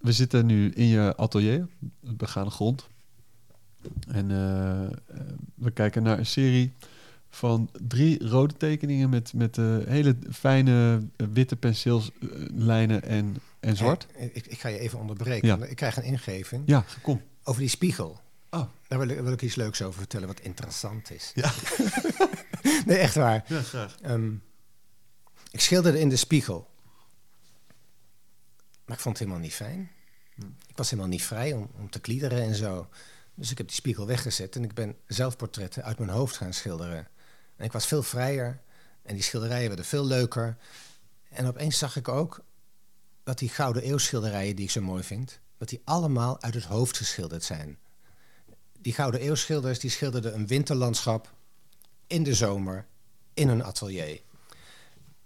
[0.00, 1.68] We zitten nu in je atelier,
[2.06, 2.86] het begane grond.
[4.08, 4.90] En eh, eh,
[5.54, 6.72] we kijken naar een serie
[7.28, 14.06] van drie rode tekeningen met, met eh, hele fijne witte penseelslijnen en, en zwart.
[14.12, 15.48] Hey, ik, ik ga je even onderbreken.
[15.48, 15.58] Ja.
[15.58, 17.20] want Ik krijg een ingeving Ja, kom.
[17.42, 18.20] over die spiegel.
[18.54, 18.68] Oh.
[18.88, 21.32] Daar wil ik, wil ik iets leuks over vertellen wat interessant is.
[21.34, 21.52] Ja.
[22.86, 23.44] nee, echt waar.
[23.46, 23.96] Ja, graag.
[24.00, 24.34] Ehm,
[25.50, 26.70] ik schilderde in de spiegel.
[28.84, 29.90] Maar ik vond het helemaal niet fijn.
[30.66, 32.88] Ik was helemaal niet vrij om, om te kliederen en zo.
[33.34, 37.08] Dus ik heb die spiegel weggezet en ik ben zelfportretten uit mijn hoofd gaan schilderen.
[37.56, 38.60] En ik was veel vrijer
[39.02, 40.56] en die schilderijen werden veel leuker.
[41.28, 42.44] En opeens zag ik ook
[43.22, 46.96] dat die gouden eeuwschilderijen die ik zo mooi vind, dat die allemaal uit het hoofd
[46.96, 47.78] geschilderd zijn.
[48.84, 51.32] Die gouden eeuwschilders die schilderden een winterlandschap
[52.06, 52.86] in de zomer
[53.34, 54.20] in een atelier.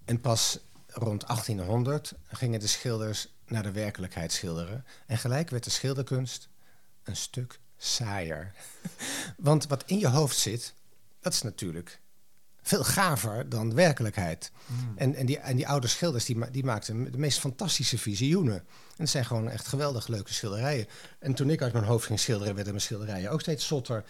[0.05, 4.85] En pas rond 1800 gingen de schilders naar de werkelijkheid schilderen.
[5.07, 6.49] En gelijk werd de schilderkunst
[7.03, 8.55] een stuk saaier.
[9.37, 10.75] Want wat in je hoofd zit,
[11.21, 12.01] dat is natuurlijk
[12.69, 14.53] veel gaver dan werkelijkheid.
[14.97, 18.55] En, en, die, en die oude schilders die, ma- die maakten de meest fantastische visioenen.
[18.57, 18.65] En
[19.05, 20.87] het zijn gewoon echt geweldig leuke schilderijen.
[21.19, 24.05] En toen ik uit mijn hoofd ging schilderen, werden mijn schilderijen ook steeds zotter.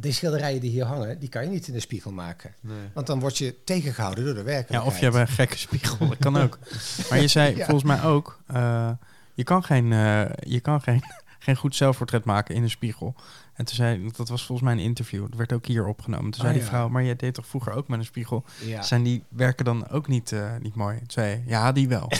[0.00, 2.54] Die schilderijen die hier hangen, die kan je niet in de spiegel maken.
[2.60, 2.76] Nee.
[2.94, 4.92] Want dan word je tegengehouden door de Ja, werkelijkheid.
[4.94, 6.58] of je hebt een gekke spiegel, dat kan ook.
[7.10, 7.64] Maar je zei Ja.
[7.64, 8.90] volgens mij ook, eh,
[9.34, 11.02] je kan, geen, eh, je kan geen,
[11.38, 13.14] geen goed zelfportret maken in een spiegel.
[13.56, 16.30] En toen zei, dat was volgens mij een interview, dat werd ook hier opgenomen.
[16.30, 16.68] Toen zei die ja.
[16.68, 18.44] vrouw, maar jij deed toch vroeger ook met een spiegel?
[18.64, 18.82] Ja.
[18.82, 20.98] Zijn die werken dan ook niet, eh, niet mooi?
[20.98, 22.08] Toen zei ja, die wel.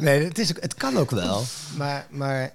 [0.00, 1.42] Nee, het, is, het kan ook wel.
[1.76, 2.52] Maar, maar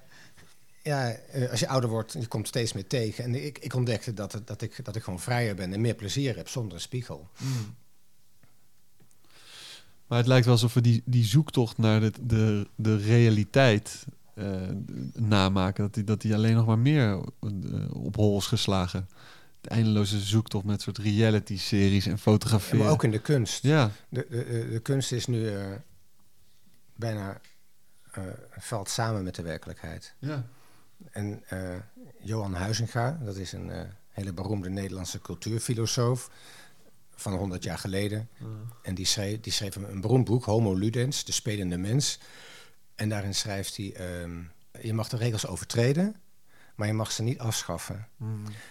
[0.82, 3.24] ja, eh, als je ouder wordt, je komt steeds meer tegen.
[3.24, 5.95] En ik, ik ontdekte dat, het, dat, ik, dat ik gewoon vrijer ben en meer
[5.95, 7.30] plezier heb zonder een spiegel.
[10.08, 14.06] Maar het lijkt wel alsof we die, die zoektocht naar de, de, de realiteit
[15.13, 15.84] namaken.
[15.84, 17.10] Dat die, dat die alleen nog maar meer
[17.41, 19.10] eh, op hol is geslagen.
[19.62, 22.78] De eindeloze zoektocht met soort reality-series en Ja, fotograferen.
[22.84, 23.63] maar ook in de kunst.
[23.63, 25.65] Ja, De, de, de, kunst is nu eh,
[26.95, 27.41] bijna
[28.12, 28.24] eh,
[28.58, 30.13] valt samen met de werkelijkheid.
[30.19, 30.45] ja.
[31.12, 31.76] En eh,
[32.21, 36.30] Johan Huizinga, dat is een eh, hele beroemde Nederlandse cultuurfilosoof
[37.15, 38.30] van 100 jaar geleden.
[38.84, 42.19] En die schreef, die schreef een, een beroemd boek, Homo Ludens, de spelende mens.
[42.95, 44.31] En daarin schrijft hij, ehm,
[44.81, 46.15] je mag de regels overtreden,
[46.75, 48.08] maar je mag ze niet afschaffen.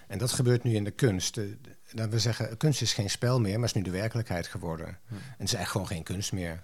[0.09, 1.35] En dat gebeurt nu in de kunst.
[1.35, 4.47] De, de- dat we zeggen, kunst is geen spel meer, maar is nu de werkelijkheid
[4.47, 4.87] geworden.
[4.87, 6.63] En het is eigenlijk gewoon geen kunst meer.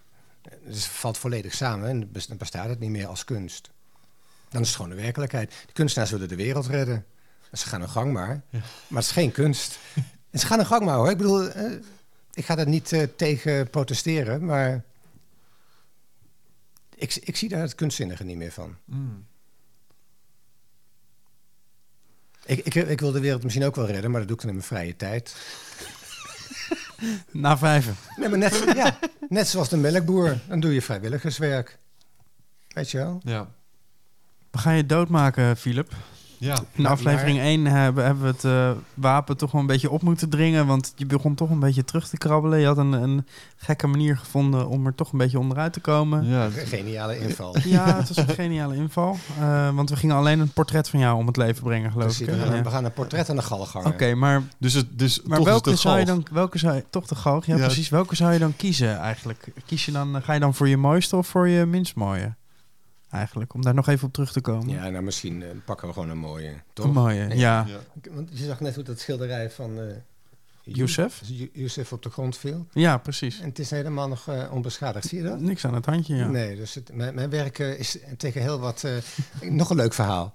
[0.64, 3.70] Dus het valt volledig samen en dan bestaat het niet meer als kunst.
[4.48, 5.50] Dan is het gewoon de werkelijkheid.
[5.66, 7.04] De kunstenaars willen de wereld redden.
[7.52, 8.42] Ze gaan hun gang maar.
[8.50, 9.78] Maar het is geen kunst.
[10.30, 11.10] En ze gaan hun gang maar hoor.
[11.10, 11.72] Ik bedoel, eh,
[12.34, 14.84] ik ga daar niet eh, tegen protesteren, maar
[17.00, 18.76] ik, ik zie daar het kunstzinnige niet meer van.
[18.84, 19.26] Mm.
[22.44, 24.52] Ik, ik, ik wil de wereld misschien ook wel redden, maar dat doe ik dan
[24.52, 25.36] in mijn vrije tijd.
[27.30, 27.96] Na vijven.
[28.16, 31.78] Nee, maar net, ja, net zoals de melkboer, dan doe je vrijwilligerswerk.
[32.68, 33.20] Weet je wel?
[33.24, 33.50] ja.
[34.50, 35.92] We gaan je doodmaken, Philip.
[36.40, 36.56] Ja.
[36.72, 40.28] In aflevering 1 hebben, hebben we het eh, wapen toch wel een beetje op moeten
[40.28, 40.66] dringen.
[40.66, 42.58] Want je begon toch een beetje terug te krabbelen.
[42.58, 43.26] Je had een, een
[43.56, 46.26] gekke manier gevonden om er toch een beetje onderuit te komen.
[46.26, 46.44] ja.
[46.44, 47.56] Een Geniale inval.
[47.64, 49.16] Ja, het was een geniale inval.
[49.40, 52.20] Eh, want we gingen alleen een portret van jou om het leven brengen, geloof Dus
[52.20, 52.26] ik.
[52.26, 52.46] we, hè?
[52.46, 52.62] gaan, Ja.
[52.62, 53.92] we gaan een portret aan de galg hangen.
[53.92, 56.26] Oké, maar, Dus, het, dus maar toch is welke zou je dan...
[56.32, 57.46] Welke zou je, toch de galg?
[57.46, 57.64] Ja, Ja.
[57.64, 57.88] precies.
[57.88, 59.52] Welke zou je dan kiezen eigenlijk?
[59.66, 62.34] Kies je dan, ga je dan voor je mooiste of voor je minst mooie?
[63.10, 64.68] Eigenlijk, om daar nog even op terug te komen.
[64.68, 66.84] Ja, nou misschien eh, pakken we gewoon een mooie, toch?
[66.86, 67.38] Een mooie, Nee.
[67.38, 67.66] ja.
[67.68, 67.78] Ja.
[68.10, 69.86] Want je zag net hoe dat schilderij van eh
[70.62, 71.22] Youssef?
[71.52, 72.66] Youssef op de grond viel.
[72.72, 73.40] Ja, precies.
[73.40, 75.40] En het is helemaal nog eh, onbeschadigd, zie je dat?
[75.40, 76.28] Niks aan het handje, ja.
[76.28, 78.84] Nee, dus het, mijn, mijn werk is tegen heel wat...
[78.84, 78.92] eh,
[79.50, 80.32] nog een leuk verhaal.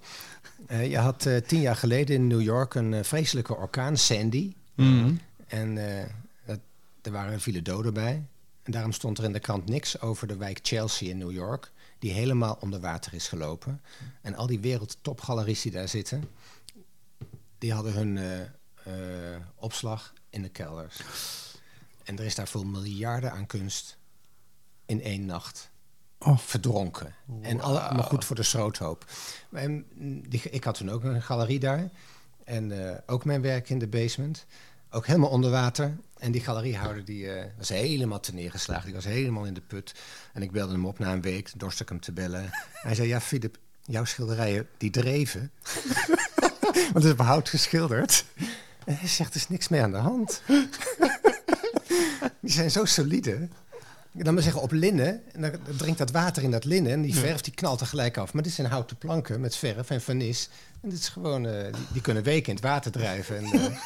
[0.66, 4.52] Eh, je had eh, tien jaar geleden in New York een vreselijke orkaan, Sandy.
[4.74, 5.14] Mhm.
[5.46, 6.04] En eh,
[6.46, 6.58] dat,
[7.02, 8.22] er waren vielen doden bij.
[8.62, 11.70] En daarom stond er in de krant niks over de wijk Chelsea in New York...
[11.98, 13.82] die helemaal onder water is gelopen.
[14.22, 16.24] En al die wereldtopgaleries die daar zitten...
[17.58, 18.40] die hadden hun eh,
[19.34, 21.00] eh, opslag in de kelders.
[22.04, 23.96] En er is daar voor miljarden aan kunst
[24.86, 25.70] in één nacht
[26.18, 26.38] Oh.
[26.38, 27.14] verdronken.
[27.42, 29.04] En alle- allemaal goed voor de schroothoop.
[29.52, 29.86] En,
[30.28, 31.90] die, ik had toen ook een galerie daar.
[32.44, 34.46] En eh, ook mijn werk in de basement.
[34.90, 35.96] Ook helemaal onder water.
[36.18, 38.84] En die galeriehouder die, eh, was helemaal te neergeslagen.
[38.84, 39.94] Die was helemaal in de put.
[40.32, 41.52] En ik belde hem op na een week.
[41.56, 42.50] Dorst ik hem te bellen.
[42.86, 45.50] Hij zei, ja Filip, jouw schilderijen die dreven.
[46.92, 48.24] Want het is op hout geschilderd.
[48.84, 50.42] En hij zegt, er is niks mee aan de hand.
[52.40, 53.48] die zijn zo solide.
[54.12, 57.14] Dan maar zeggen op linnen, en dan drinkt dat water in dat linnen en die
[57.14, 58.32] verf die knalt tegelijk af.
[58.32, 60.48] Maar dit zijn houten planken met verf en vernis.
[60.80, 63.36] En dit is gewoon, eh, die, die kunnen weken in het water drijven.
[63.36, 63.76] En, eh,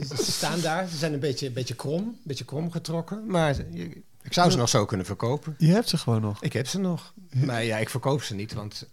[0.00, 3.26] ze staan daar, ze zijn een beetje, een beetje krom, een beetje krom getrokken.
[3.26, 5.54] Maar je- ik zou ze nog zo kunnen verkopen.
[5.58, 6.42] Je hebt ze gewoon nog.
[6.42, 7.14] Ik heb ze nog.
[7.30, 8.86] Maar ja, ik verkoop ze niet, want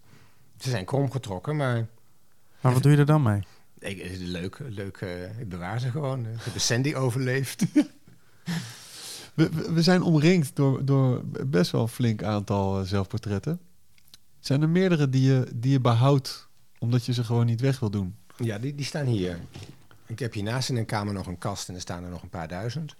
[0.58, 1.56] ze zijn krom getrokken.
[1.56, 1.86] Maar
[2.60, 3.42] Maar wat doe je er dan mee?
[3.78, 6.20] ik, is leuk, leuk eh, ik bewaar ze gewoon.
[6.20, 7.64] Ik heb een Sandy overleefd.
[9.34, 13.60] We, we- we zijn omringd door, door best wel een flink aantal eh, zelfportretten.
[14.40, 17.90] Zijn er meerdere die je, die je behoudt omdat je ze gewoon niet weg wil
[17.90, 18.14] doen?
[18.36, 19.38] Ja, die, die staan hier.
[20.10, 22.28] Ik heb hiernaast in een kamer nog een kast en er staan er nog een
[22.28, 22.94] paar duizend.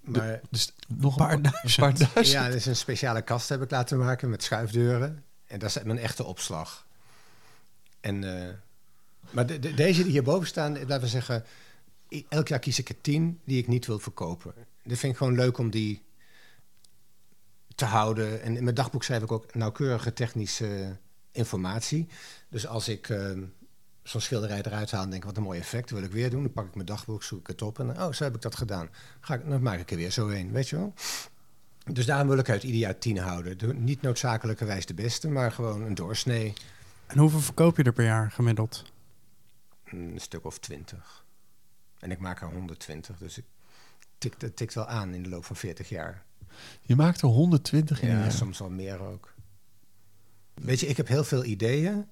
[0.00, 2.28] Maar Dus nog Paar een, pa- een paar duizend.
[2.28, 5.24] ja, er is een speciale kast heb ik laten maken met schuifdeuren.
[5.46, 6.86] En dat is mijn echte opslag.
[8.00, 8.54] En, eh,
[9.30, 11.44] maar de, de- deze die hierboven staan, laten we zeggen...
[12.28, 14.54] Elk jaar kies ik er tien die ik niet wil verkopen.
[14.82, 16.02] Dat vind ik gewoon leuk om die
[17.74, 18.42] te houden.
[18.42, 20.96] En in mijn dagboek schrijf ik ook nauwkeurige technische
[21.32, 22.08] informatie.
[22.48, 23.30] Dus als ik eh,
[24.08, 25.24] zo'n schilderij eruit haal en denk...
[25.24, 26.42] wat een mooi effect, dat wil ik weer doen.
[26.42, 28.56] Dan pak ik mijn dagboek, zoek ik het op en oh, zo heb ik dat
[28.56, 28.88] gedaan.
[29.20, 30.94] Ga ik, dan maak ik er weer zo een, weet je wel.
[31.92, 33.58] Dus daarom wil ik uit ieder jaar tien houden.
[33.58, 36.52] De- niet noodzakelijkerwijs de beste, maar gewoon een doorsnee.
[37.06, 38.84] En hoeveel verkoop je er per jaar gemiddeld?
[39.84, 41.24] Een stuk of twintig.
[41.98, 43.44] En ik maak er 120, dus ik
[44.18, 46.24] tik, het tikt wel aan in de loop van 40 jaar.
[46.80, 48.32] Je maakt er 120 in een Ja, jaar.
[48.32, 49.32] soms wel meer ook.
[50.54, 52.06] Weet je, ik heb heel veel ideeën.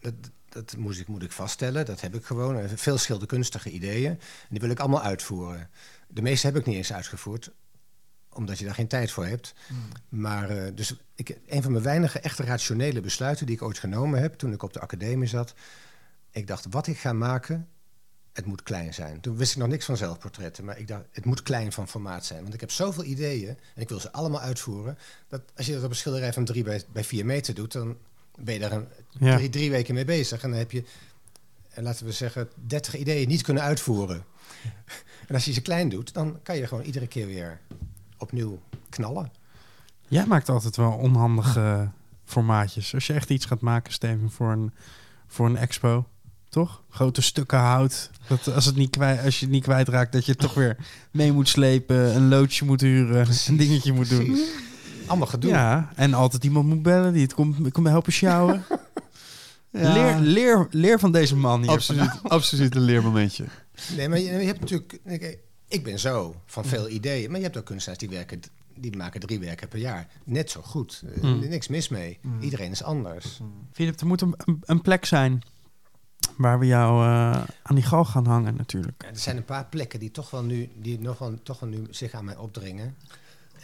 [0.00, 0.14] Dat,
[0.48, 2.68] dat moet, ik, moet ik vaststellen, dat heb ik gewoon.
[2.68, 4.10] Veel schilderkunstige ideeën.
[4.10, 5.70] En die wil ik allemaal uitvoeren.
[6.08, 7.50] De meeste heb ik niet eens uitgevoerd,
[8.32, 9.54] omdat je daar geen tijd voor hebt.
[10.08, 14.20] Maar eh, dus ik, een van mijn weinige echte rationele besluiten die ik ooit genomen
[14.20, 15.54] heb toen ik op de academie zat.
[16.30, 17.68] Ik dacht, wat ik ga maken,
[18.32, 19.20] het moet klein zijn.
[19.20, 22.24] Toen wist ik nog niks van zelfportretten, maar ik dacht, het moet klein van formaat
[22.24, 22.42] zijn.
[22.42, 24.98] Want ik heb zoveel ideeën en ik wil ze allemaal uitvoeren.
[25.28, 27.96] Dat als je dat op een schilderij van drie bij, bij vier meter doet, dan
[28.38, 28.86] ben je daar een,
[29.18, 29.36] Ja.
[29.36, 30.42] drie, drie weken mee bezig.
[30.42, 30.84] En dan heb je,
[31.68, 34.24] eh, laten we zeggen, 30 ideeën niet kunnen uitvoeren.
[35.28, 37.60] en als je ze klein doet, dan kan je gewoon iedere keer weer
[38.18, 39.32] opnieuw knallen.
[40.08, 41.90] Jij maakt altijd wel onhandige
[42.24, 42.94] formaatjes.
[42.94, 44.72] Als je echt iets gaat maken, Steven, voor een,
[45.26, 46.06] voor een expo,
[46.48, 46.82] toch?
[46.90, 48.10] Grote stukken hout.
[48.28, 50.76] Dat als, het niet kwijt, als je het niet kwijtraakt, dat je het toch weer
[51.10, 54.38] mee moet slepen, een loodje moet huren, een dingetje moet doen.
[55.06, 55.50] Allemaal gedoe.
[55.50, 58.64] Ja, en altijd iemand moet bellen die het komt, komt helpen sjouwen.
[59.70, 59.92] Ja.
[59.92, 61.70] Leer, leer, leer van deze man hier.
[61.70, 63.44] Absoluut, absoluut een leermomentje.
[63.96, 64.98] Nee, maar je, je hebt natuurlijk...
[65.04, 65.38] Ik,
[65.68, 67.28] ik ben zo, van veel ideeën.
[67.30, 68.40] Maar je hebt ook kunstenaars die werken...
[68.74, 70.08] Die maken drie werken per jaar.
[70.24, 71.02] Net zo goed.
[71.14, 71.48] Eh, Mm.
[71.48, 72.18] Niks mis mee.
[72.40, 73.40] Iedereen is anders.
[73.72, 75.42] Filip, er moet een, een, een plek zijn
[76.36, 79.02] waar we jou eh, aan die gal gaan hangen natuurlijk.
[79.02, 81.68] Ja, er zijn een paar plekken die toch wel nu, die nog wel, toch wel
[81.68, 82.96] nu zich aan mij opdringen.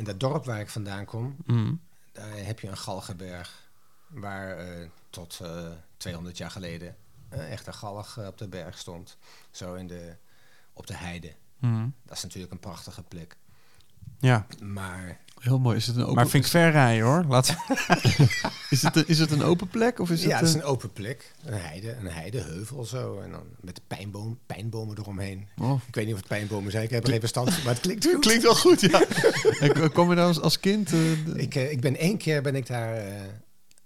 [0.03, 1.81] In dat dorp waar ik vandaan kom, Mm.
[2.13, 3.71] daar heb je een galgenberg.
[4.09, 6.97] Waar eh, tot eh 200 jaar geleden
[7.29, 9.17] een echte galg eh, op de berg stond.
[9.51, 10.17] Zo in de,
[10.73, 11.35] op de heide.
[11.59, 11.95] Mm.
[12.05, 13.37] Dat is natuurlijk een prachtige plek.
[14.23, 15.77] Ja, Maar Heel mooi.
[15.77, 17.25] Is het een open, maar vind ik ver rijden hoor.
[17.29, 17.47] Laat...
[18.71, 19.99] is, het een, is het een open plek?
[19.99, 21.33] Of is ja, het, het is een open plek.
[21.45, 23.21] Een heide, een heideheuvel zo.
[23.21, 25.49] En dan met pijnboom, pijnbomen eromheen.
[25.59, 25.81] oh.
[25.87, 26.85] Ik weet niet of het pijnbomen zijn.
[26.85, 28.19] Ik heb er even stand van, maar het klinkt goed.
[28.21, 29.05] Klinkt wel goed, ja.
[29.61, 30.87] En Kom je daar als, als kind?
[30.93, 33.23] eh, de- Ik, eh, ik ben één keer ben ik daar eh,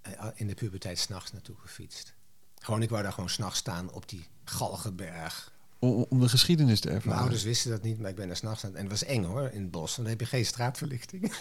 [0.02, 2.14] eh, in de puberteit s'nachts naartoe gefietst.
[2.58, 5.52] Gewoon, ik wou daar gewoon s'nachts staan op die Galgenberg.
[5.78, 7.20] Om, om de geschiedenis te Mijn ervaren.
[7.20, 8.74] ouders wisten dat niet, maar ik ben daar s'nachts aan.
[8.76, 9.96] En het was eng hoor, in het bos.
[9.96, 11.22] Want dan heb je geen straatverlichting.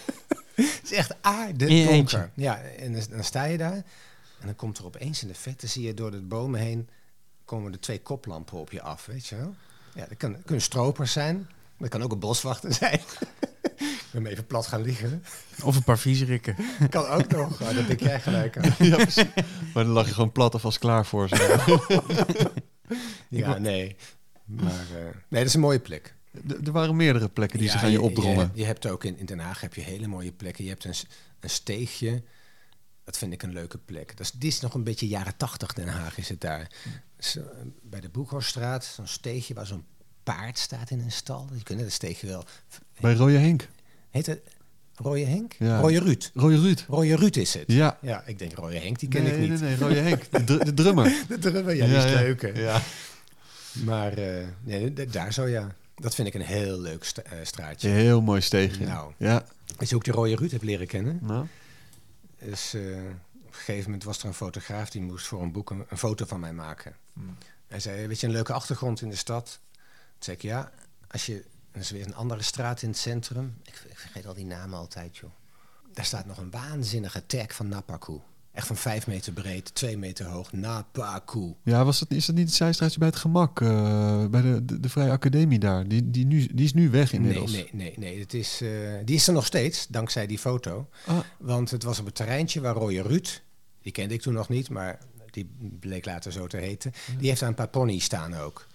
[0.56, 2.20] het is echt aarde In je donker.
[2.20, 2.30] eentje.
[2.42, 3.74] Ja, en dan, dan sta je daar.
[4.40, 6.90] En dan komt er opeens in de vette, zie je door de bomen heen...
[7.46, 9.56] komen er twee koplampen op je af, weet je wel.
[9.96, 11.48] Ja, dat kan, kunnen stropers zijn.
[11.78, 13.00] Dat kan ook een boswachter zijn.
[13.78, 15.24] ik ben me even plat gaan liggen.
[15.64, 16.56] Of een paar viezerikken.
[16.90, 17.62] Kan ook nog.
[17.62, 18.74] Oh, dat denk jij gelijk aan.
[18.88, 19.26] ja, precies.
[19.74, 21.30] Maar dan lag je gewoon plat of als klaar voor.
[21.30, 21.36] Zo.
[23.30, 23.96] Ja, nee.
[24.46, 26.14] Maar eh, nee, dat is een mooie plek.
[26.48, 28.52] D- er waren meerdere plekken die Ja, zich aan je opdrongen.
[28.54, 30.64] Je, je hebt ook in, in Den Haag heb je hele mooie plekken.
[30.64, 30.94] Je hebt een,
[31.40, 32.24] een steegje.
[33.04, 34.08] Dat vind ik een leuke plek.
[34.18, 36.72] Dat is, die is nog een beetje jaren tachtig Den Haag is het daar.
[37.18, 37.44] Dus, eh,
[37.82, 39.86] bij de Boekhorststraat, zo'n steegje waar zo'n
[40.24, 41.50] paard staat in een stal.
[41.54, 42.46] Je kunt het steegje wel...
[43.00, 43.68] Bij Rode Henk.
[44.10, 44.42] Heet het
[44.96, 45.54] Rooie Henk?
[45.60, 45.80] Ja.
[45.80, 46.32] Rooie Ruud.
[46.34, 46.86] Rode Ruud.
[46.88, 47.64] Rooie Ruud is het.
[47.68, 47.98] Ja.
[48.02, 49.50] Ja, ik denk Rooie Henk, die ken nee, ik niet.
[49.50, 50.32] Nee, nee, Rode Henk.
[50.32, 51.14] De, dr- de drummer.
[51.28, 52.42] De drummer, ja, die is leuk.
[52.42, 52.48] hè.
[52.48, 52.82] Ja.
[53.84, 55.76] Maar eh, nee, daar zo ja.
[55.96, 57.90] Dat vind ik een heel leuk sta- eh, straatje.
[57.90, 58.86] Heel mooi steegje.
[58.86, 59.14] Nou.
[59.18, 59.46] Ja.
[59.80, 61.20] Je ook die Rooie Ruud hebt leren kennen...
[61.22, 61.48] Nou.
[62.40, 63.20] Dus op een
[63.52, 66.40] gegeven moment was er een fotograaf die moest voor een boek een, een foto van
[66.40, 66.96] mij maken.
[67.68, 69.60] Hij zei, weet je, een leuke achtergrond in de stad?
[69.72, 69.82] Toen
[70.20, 70.72] zei ik, ja,
[71.08, 71.44] als je...
[71.72, 73.58] Dat is weer een andere straat in het centrum.
[73.64, 75.30] Ik, ik vergeet al die namen altijd, joh.
[75.94, 78.20] Daar staat nog een waanzinnige tag van Napaku.
[78.56, 80.52] Echt van vijf meter breed, twee meter hoog.
[80.54, 81.54] Napaku.
[81.64, 83.62] Ja, was dat, is dat niet het zijstraatje bij het gemak?
[83.62, 85.88] eh, bij de, de, de Vrije Academie daar.
[85.88, 87.52] Die, die, nu, die is nu weg Nee, inmiddels.
[87.52, 88.20] nee, nee, nee.
[88.20, 88.70] Het is, eh,
[89.06, 90.90] die is er nog steeds, dankzij die foto.
[91.06, 93.42] Ah, Want het was op het terreintje waar Roye Ruud,
[93.82, 95.00] die kende ik toen nog niet, maar
[95.32, 98.68] die bleek later zo te heten, die heeft daar een paar ponies staan ook.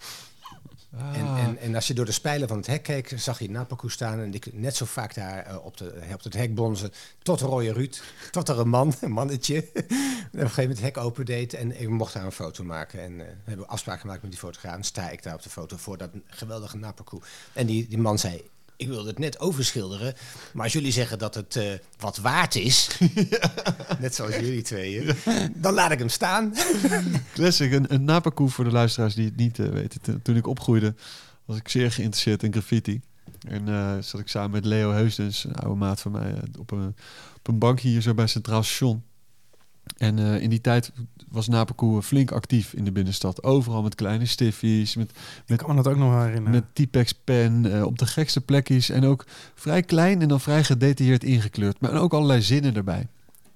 [0.97, 1.39] En, ah.
[1.39, 4.21] en, en als je door de spijlen van het hek keek, zag je Napaku staan
[4.21, 7.73] en die net zo vaak daar eh, op, de, op het hek bonzen, tot Roye
[7.73, 11.55] Ruud, tot er een man, een mannetje, en op een gegeven moment het hek opendeed
[11.55, 13.03] en ik mocht daar een foto maken.
[13.03, 15.51] En eh, we hebben afspraak gemaakt met die fotograaf en sta ik daar op de
[15.51, 17.19] foto voor dat geweldige Napaku.
[17.53, 18.43] En die, die man zei,
[18.81, 20.15] ik wilde het net overschilderen,
[20.53, 22.89] maar als jullie zeggen dat het eh, wat waard is,
[24.01, 25.15] net zoals jullie tweeën,
[25.55, 26.55] dan laat ik hem staan.
[27.35, 30.23] Classic, een, een Napakoe voor de luisteraars die het niet eh, weten.
[30.23, 30.95] Toen- ik opgroeide
[31.45, 33.01] was ik zeer geïnteresseerd in graffiti.
[33.49, 36.95] En eh, zat ik samen met Leo Heusdens, een oude maat van mij, op een,
[37.37, 39.03] op een bankje hier zo bij Centraal Station.
[39.97, 40.93] En eh, in die tijd
[41.29, 43.43] was Napakoe flink actief in de binnenstad.
[43.43, 45.13] Overal met kleine stiffies, met,
[45.47, 46.51] Ik kan me dat ook nog herinneren.
[46.51, 48.91] met T-Pex pen, eh, op de gekste plekjes.
[48.91, 51.81] En ook vrij klein en dan vrij gedetailleerd ingekleurd.
[51.81, 53.07] Maar ook allerlei zinnen erbij.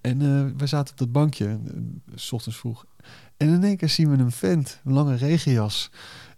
[0.00, 1.58] En eh we zaten op dat bankje, eh,
[2.14, 2.84] s ochtends vroeg.
[3.36, 5.90] En in één keer zien we een vent, een lange regenjas.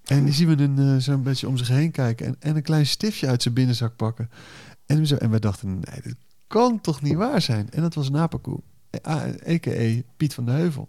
[0.04, 2.26] En die zien we een, eh, zo'n beetje om zich heen kijken.
[2.26, 4.30] En, en een klein stiftje uit zijn binnenzak pakken.
[4.86, 7.70] En, we zo, en wij dachten, nee, dit kan toch niet waar zijn?
[7.70, 8.60] En dat was Napakoe,
[9.08, 10.00] a.k.a.
[10.16, 10.88] Piet van de Heuvel.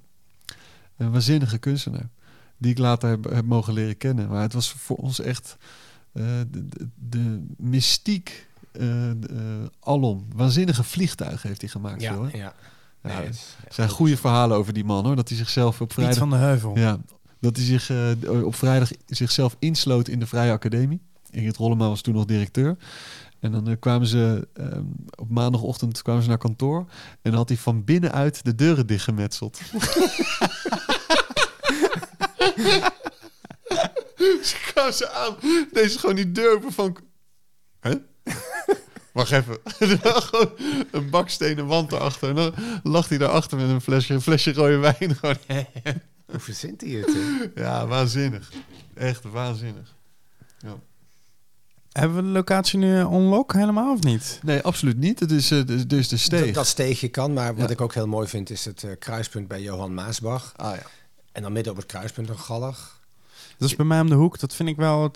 [0.97, 2.09] Een waanzinnige kunstenaar.
[2.57, 4.27] Die ik later heb, heb mogen leren kennen.
[4.29, 5.57] Maar het was voor ons echt
[6.11, 8.81] eh, de, de, de mystiek eh,
[9.19, 10.25] de, eh, alom.
[10.35, 12.01] Waanzinnige vliegtuigen heeft hij gemaakt.
[12.01, 12.37] Ja, joh, hè?
[12.37, 12.53] ja.
[13.03, 15.15] Ja, Nee, er het is- zijn goede verhalen over die man hoor.
[15.15, 16.17] Dat hij zichzelf op Piet vrijdag.
[16.17, 16.77] van de Heuvel.
[16.77, 16.99] Ja,
[17.39, 20.99] dat hij zich eh, op vrijdag zichzelf insloot in de Vrije Academie.
[21.29, 22.77] Ingrid Rollema was toen nog directeur.
[23.47, 24.83] En dan eh, kwamen ze ehm,
[25.15, 26.79] op maandagochtend kwamen ze naar kantoor.
[27.21, 29.57] En dan had hij van binnenuit de deuren dichtgemetseld.
[34.17, 35.35] ze kwamen ze aan.
[35.71, 36.97] Deze gewoon die deur open van...
[37.79, 37.93] Hè?
[39.11, 39.57] Wacht even.
[39.79, 40.51] Er gewoon
[40.91, 42.29] een bakstenen wand erachter.
[42.29, 45.15] En dan lag hij daarachter met een flesje, een flesje rode wijn.
[45.19, 45.37] Gewoon,
[46.25, 47.13] Hoe verzint hij het?
[47.13, 47.61] hè?
[47.61, 48.51] ja, waanzinnig.
[48.93, 49.95] Echt waanzinnig.
[51.99, 54.39] Hebben we de locatie nu eh, unlock helemaal of niet?
[54.43, 55.19] Nee, absoluut niet.
[55.19, 56.45] Het is, dus dus de steeg.
[56.45, 57.69] Dat, dat steegje kan, maar wat Ja.
[57.73, 60.53] ik ook heel mooi vind is het eh, kruispunt bij Johan Maasbach.
[60.55, 60.81] ah, ja.
[61.31, 62.99] En dan midden op het kruispunt een gallig.
[63.57, 64.39] Dat is bij mij om de hoek.
[64.39, 65.11] Dat vind ik wel,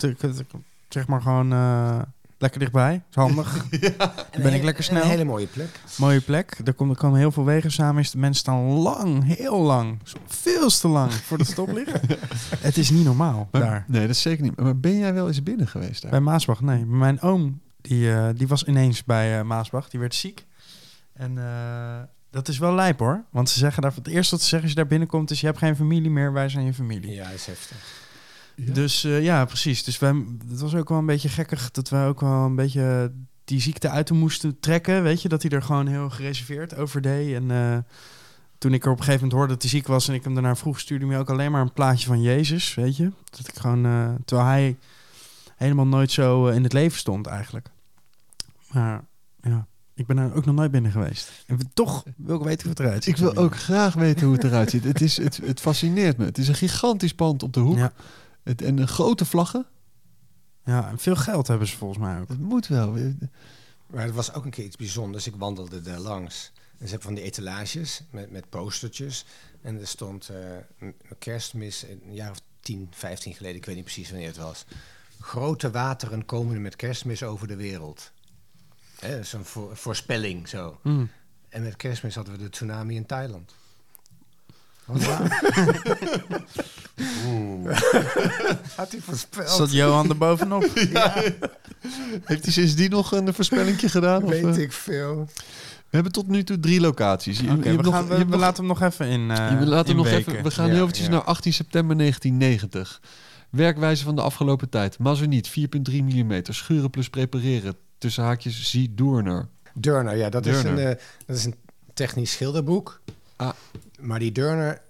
[0.88, 1.98] zeg maar gewoon eh,
[2.42, 3.02] lekker dichtbij.
[3.10, 3.56] Is handig.
[4.30, 5.02] En Ben ik lekker snel?
[5.02, 5.68] Een hele mooie plek.
[5.96, 6.60] Mooie plek.
[6.64, 8.02] Er komen, er komen heel veel wegen samen.
[8.02, 12.00] Is de mensen staan lang, heel lang, veel te lang voor het stoplicht.
[12.58, 13.84] het is niet normaal Maar- daar.
[13.88, 14.60] Nee, dat is zeker niet.
[14.60, 16.10] Maar ben jij wel eens binnen geweest daar?
[16.10, 16.84] Bij Maasbach, nee.
[16.86, 19.88] Mijn oom, die, eh, die was ineens bij eh, Maasbach.
[19.90, 20.46] Die werd ziek.
[21.12, 22.00] En eh,
[22.30, 23.24] dat is wel lijp hoor.
[23.30, 25.40] Want ze zeggen daar, het eerste wat ze zeggen als je daar binnenkomt is...
[25.40, 27.10] je hebt geen familie meer, wij zijn je familie.
[27.14, 28.01] Ja, is heftig.
[28.56, 28.72] Ja.
[28.72, 29.84] Dus eh, ja, precies.
[29.84, 33.12] Dus wij, het was ook wel een beetje gekkig dat wij ook wel een beetje
[33.44, 35.02] die ziekte uit hem moesten trekken.
[35.02, 37.34] Weet je, dat hij er gewoon heel gereserveerd over deed.
[37.34, 37.78] En eh,
[38.58, 40.34] toen ik er op een gegeven moment hoorde dat hij ziek was en ik hem
[40.34, 43.12] daarna vroeg, stuurde hij me ook alleen maar een plaatje van Jezus, weet je.
[43.30, 44.76] Dat ik gewoon, eh, terwijl hij
[45.56, 47.68] helemaal nooit zo in het leven stond eigenlijk.
[48.72, 49.04] Maar
[49.42, 51.44] ja, ik ben er ook nog nooit binnen geweest.
[51.46, 53.14] En toch wil ik weten hoe het eruit ziet.
[53.14, 54.84] Ik wil ook graag weten hoe het eruit ziet.
[54.84, 56.24] Het, is, het, het fascineert me.
[56.24, 57.76] Het is een gigantisch pand op de hoek.
[57.76, 57.92] Ja,
[58.42, 59.66] Het, en een grote vlaggen.
[60.64, 62.28] ja, en veel geld hebben ze volgens mij ook.
[62.28, 62.92] Dat moet wel.
[63.86, 65.26] Maar het was ook een keer iets bijzonders.
[65.26, 66.52] Ik wandelde daar langs.
[66.56, 69.24] En ze hebben van die etalages met, met postertjes.
[69.62, 70.36] En er stond eh,
[70.78, 73.56] m- kerstmis een jaar of 10, 15 geleden.
[73.56, 74.64] Ik weet niet precies wanneer het was.
[75.20, 78.10] Grote wateren komen met kerstmis over de wereld.
[79.00, 80.78] Is een voor- voorspelling zo.
[80.82, 81.10] Mm.
[81.48, 83.54] En met kerstmis hadden we de tsunami in Thailand.
[84.86, 85.00] Wat
[87.62, 88.60] waar?
[88.76, 89.48] Had hij voorspeld?
[89.50, 90.62] Zat Johan er bovenop?
[92.24, 94.22] Heeft hij sindsdien nog een voorspellingje gedaan?
[94.24, 94.58] Of, Weet eh?
[94.58, 95.28] ik veel.
[95.64, 97.38] We hebben tot nu toe drie locaties.
[97.40, 99.36] Je, je we, nog- gaan, we, hebt we nog- laten hem nog even in uh,
[99.50, 100.42] je- we laten hem nog even.
[100.42, 101.12] We gaan Ja, heel eventjes ja.
[101.12, 103.00] naar 18 september 1990.
[103.50, 104.98] Werkwijze van de afgelopen tijd.
[104.98, 105.54] Mazoniet 4,3
[106.04, 106.40] mm.
[106.42, 107.74] Schuren plus prepareren.
[107.98, 109.48] Tussen haakjes zie Doorner.
[109.74, 110.96] Durner, ja, dat is, een, Durner.
[110.96, 111.54] eh, dat is een
[111.94, 113.00] technisch schilderboek.
[113.36, 113.50] Ah.
[114.00, 114.80] Maar die Durner,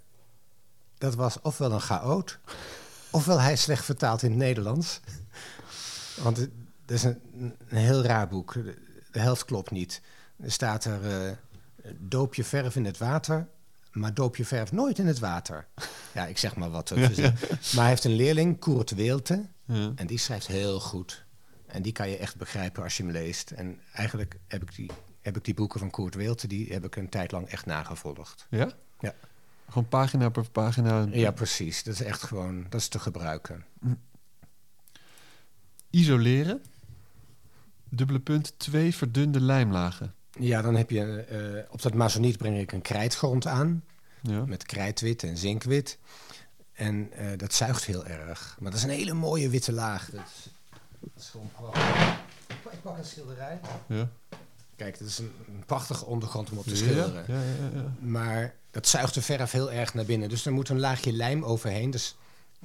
[1.03, 2.39] dat was ofwel een chaot,
[3.11, 5.01] ofwel hij slecht vertaald in het Nederlands.
[6.23, 6.51] Want het
[6.87, 7.21] dat is een,
[7.69, 8.53] een heel raar boek.
[8.53, 8.75] De,
[9.11, 10.01] de helft klopt niet.
[10.43, 11.37] Er staat er, eh,
[11.99, 13.49] doop je verf in het water,
[13.93, 15.67] maar doop je verf nooit in het water.
[16.13, 16.89] Ja, ik zeg maar wat.
[16.89, 17.17] Dus,
[17.73, 19.93] Maar hij heeft een leerling, Koert Weelte, Ja.
[19.95, 21.25] en die schrijft heel goed.
[21.67, 23.51] En die kan je echt begrijpen als je hem leest.
[23.51, 26.97] En eigenlijk heb ik die, heb ik die boeken van Koert Weelte, die heb ik
[26.97, 28.47] een tijd lang echt nagevolgd.
[28.51, 28.71] Ja?
[29.01, 29.15] Ja.
[29.73, 31.07] Gewoon pagina per pagina.
[31.11, 31.83] Ja, precies.
[31.83, 33.65] Dat is echt gewoon, dat is te gebruiken.
[35.91, 36.63] Isoleren.
[37.89, 38.55] Dubbele punt.
[38.59, 40.15] Twee verdunde lijmlagen.
[40.39, 43.85] Ja, dan heb je, eh, op dat mazoniet breng ik een krijtgrond aan,
[44.21, 44.45] Ja.
[44.45, 45.99] met krijtwit en zinkwit.
[46.73, 48.57] En eh, dat zuigt heel erg.
[48.61, 50.11] Maar dat is een hele mooie witte laag.
[50.11, 50.51] Dat is,
[51.01, 52.21] dat is gewoon prachtig.
[52.73, 53.61] Ik pak een schilderij.
[53.87, 54.09] Ja.
[54.77, 57.25] Kijk, dat is een, een prachtige ondergrond om op te Ja, schilderen.
[57.29, 57.93] ja, ja, ja.
[58.07, 60.29] Maar dat zuigt de verf heel erg naar binnen.
[60.29, 61.91] Dus er moet een laagje lijm overheen.
[61.91, 62.17] Dus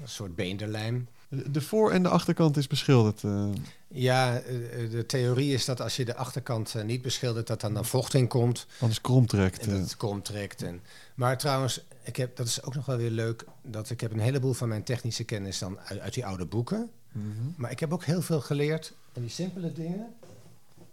[0.01, 1.07] een soort beenderlijm.
[1.29, 3.23] De voor- en de achterkant is beschilderd.
[3.23, 3.47] eh.
[3.87, 7.73] Ja, eh, eh, de theorie is dat als je de achterkant niet beschildert, dat dan
[7.73, 8.65] dan vocht in komt.
[8.79, 9.59] anders krom trekt.
[9.59, 10.61] En dat het krom trekt.
[10.63, 10.81] En,
[11.15, 13.45] maar trouwens, ik heb, dat is ook nog wel weer leuk.
[13.61, 16.89] Dat ik heb een heleboel van mijn technische kennis dan uit, uit die oude boeken.
[17.11, 17.25] Mhm.
[17.55, 20.07] Maar ik heb ook heel veel geleerd van die simpele dingen.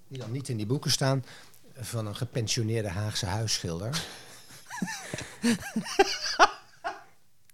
[0.09, 1.25] Die dan niet in die boeken staan.
[1.81, 4.05] Van een gepensioneerde Haagse huisschilder.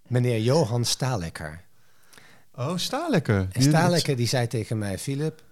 [0.06, 1.60] Meneer Johan Stalekker.
[2.54, 3.38] Oh, Stalekker.
[3.38, 5.42] En Die- Stalekker die zei tegen mij, Philip...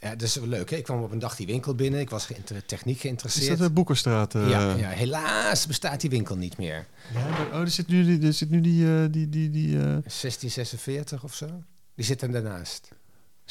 [0.00, 0.70] Ja, dat is wel leuk.
[0.70, 0.76] Hè?
[0.76, 2.00] Ik kwam op een dag die winkel binnen.
[2.00, 2.28] Ik was
[2.66, 3.58] techniek Is geïnteresseerd.
[3.58, 4.34] dat de Boekerstraat?
[4.34, 4.48] eh?
[4.50, 6.86] ja, ja, helaas bestaat die winkel niet meer.
[7.14, 9.68] Ja, maar- oh, er zit nu die, er zit nu die, eh, die, die, die
[9.76, 11.46] eh, 1646 of zo.
[11.94, 12.88] Die zit er daarnaast.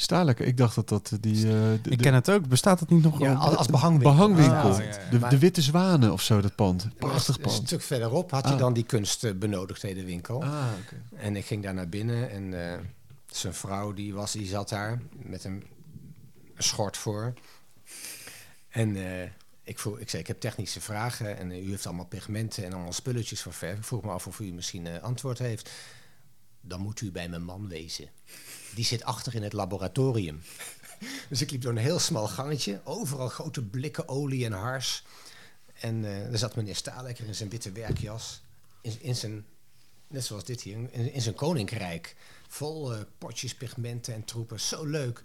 [0.00, 0.46] Stalekker.
[0.46, 1.34] Ik dacht dat dat die...
[1.46, 2.48] eh, de, Ik de ken het ook.
[2.48, 3.18] Bestaat het niet nog?
[3.18, 4.10] Ja, als, als behangwinkel.
[4.12, 4.70] behangwinkel.
[4.70, 5.28] Oh, ja, ja.
[5.28, 6.88] De, Witte Zwanen of zo, dat pand.
[6.98, 7.66] Prachtig Een- Een pand.
[7.66, 8.58] stuk verderop had hij Ah.
[8.58, 10.42] dan die kunstbenodigdhedenwinkel.
[10.42, 11.02] Ah, oké.
[11.16, 12.78] En ik ging daar naar binnen en eh,
[13.26, 15.64] zijn vrouw die, was, die zat daar met een
[16.58, 17.32] schort voor.
[18.68, 19.28] En eh,
[19.62, 22.72] ik, vroeg, ik zei, ik heb technische vragen en eh, u heeft allemaal pigmenten en
[22.72, 23.76] allemaal spulletjes voor verf.
[23.78, 25.70] Ik vroeg me af of u misschien antwoord heeft.
[26.68, 28.08] Dan moet u bij mijn man wezen.
[28.74, 30.40] Die zit achter in het laboratorium.
[31.28, 35.04] dus ik liep door een heel smal gangetje, overal grote blikken olie en hars.
[35.80, 38.40] En eh er zat meneer Stalekker in zijn witte werkjas,
[38.80, 39.44] in, in zijn
[40.08, 42.16] net zoals dit hier, in, in zijn koninkrijk.
[42.48, 44.60] Vol eh, potjes, pigmenten en troepen.
[44.60, 45.22] Zo leuk.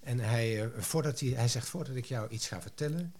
[0.00, 3.14] En hij, eh, voordat hij, hij zegt, voordat ik jou iets ga vertellen,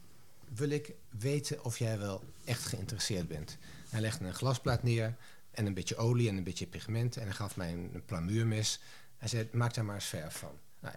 [0.54, 3.56] wil ik weten of jij wel echt geïnteresseerd bent.
[3.88, 5.16] Hij legde een glasplaat neer
[5.52, 7.16] en een beetje olie en een beetje pigment.
[7.16, 8.80] En hij gaf mij een, een plamuurmes.
[9.16, 10.58] Hij zei, maak daar maar eens verf van.
[10.80, 10.94] Nou,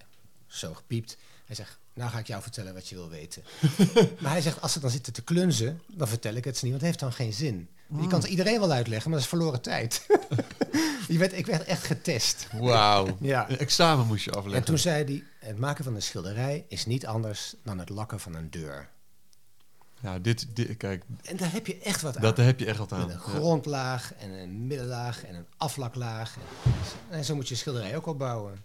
[0.48, 1.18] zo gepiept.
[1.46, 3.44] Hij zegt, nou ga ik jou vertellen wat je wil weten.
[4.22, 6.74] maar hij zegt, als ze dan zitten te klunzen, dan vertel ik het ze niet,
[6.74, 7.70] want het heeft dan geen zin.
[8.02, 10.06] Je kan het iedereen wel uitleggen, maar dat is verloren tijd.
[11.08, 12.48] je werd, ik werd echt getest.
[12.52, 13.18] Wauw.
[13.20, 13.50] Ja.
[13.50, 14.60] Een examen moest je afleggen.
[14.60, 18.20] En toen zei hij, het maken van een schilderij is niet anders dan het lakken
[18.20, 18.90] van een deur.
[20.02, 22.22] Ja, dit, dit, kijk, En daar heb je echt wat aan.
[22.22, 23.06] dat heb je echt wat aan.
[23.06, 26.36] Met een grondlaag en een middenlaag en een aflaklaag.
[27.10, 28.64] En, en zo moet je een schilderij ook opbouwen.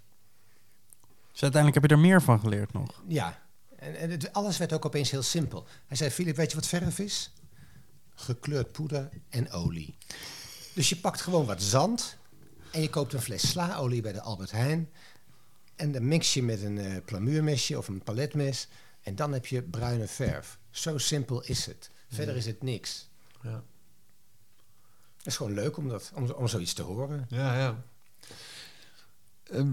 [1.33, 3.03] Dus uiteindelijk heb je er meer van geleerd nog.
[3.07, 3.39] Ja,
[3.77, 5.67] en, en het, alles werd ook opeens heel simpel.
[5.87, 7.33] Hij zei, Filip, weet je wat verf is?
[8.15, 9.95] Gekleurd poeder en olie.
[10.75, 12.17] Dus je pakt gewoon wat zand
[12.71, 14.91] en je koopt een fles slaolie bij de Albert Heijn.
[15.77, 18.69] En dan mix je met een eh plamuurmesje of een paletmes.
[19.03, 20.59] En dan heb je bruine verf.
[20.71, 21.91] Zo simpel is het.
[22.09, 23.09] Verder is het niks.
[23.43, 23.63] Ja.
[25.17, 27.27] Het is gewoon leuk om, dat, om, om zoiets te horen.
[27.29, 27.83] Ja, ja.
[29.43, 29.73] Ehm,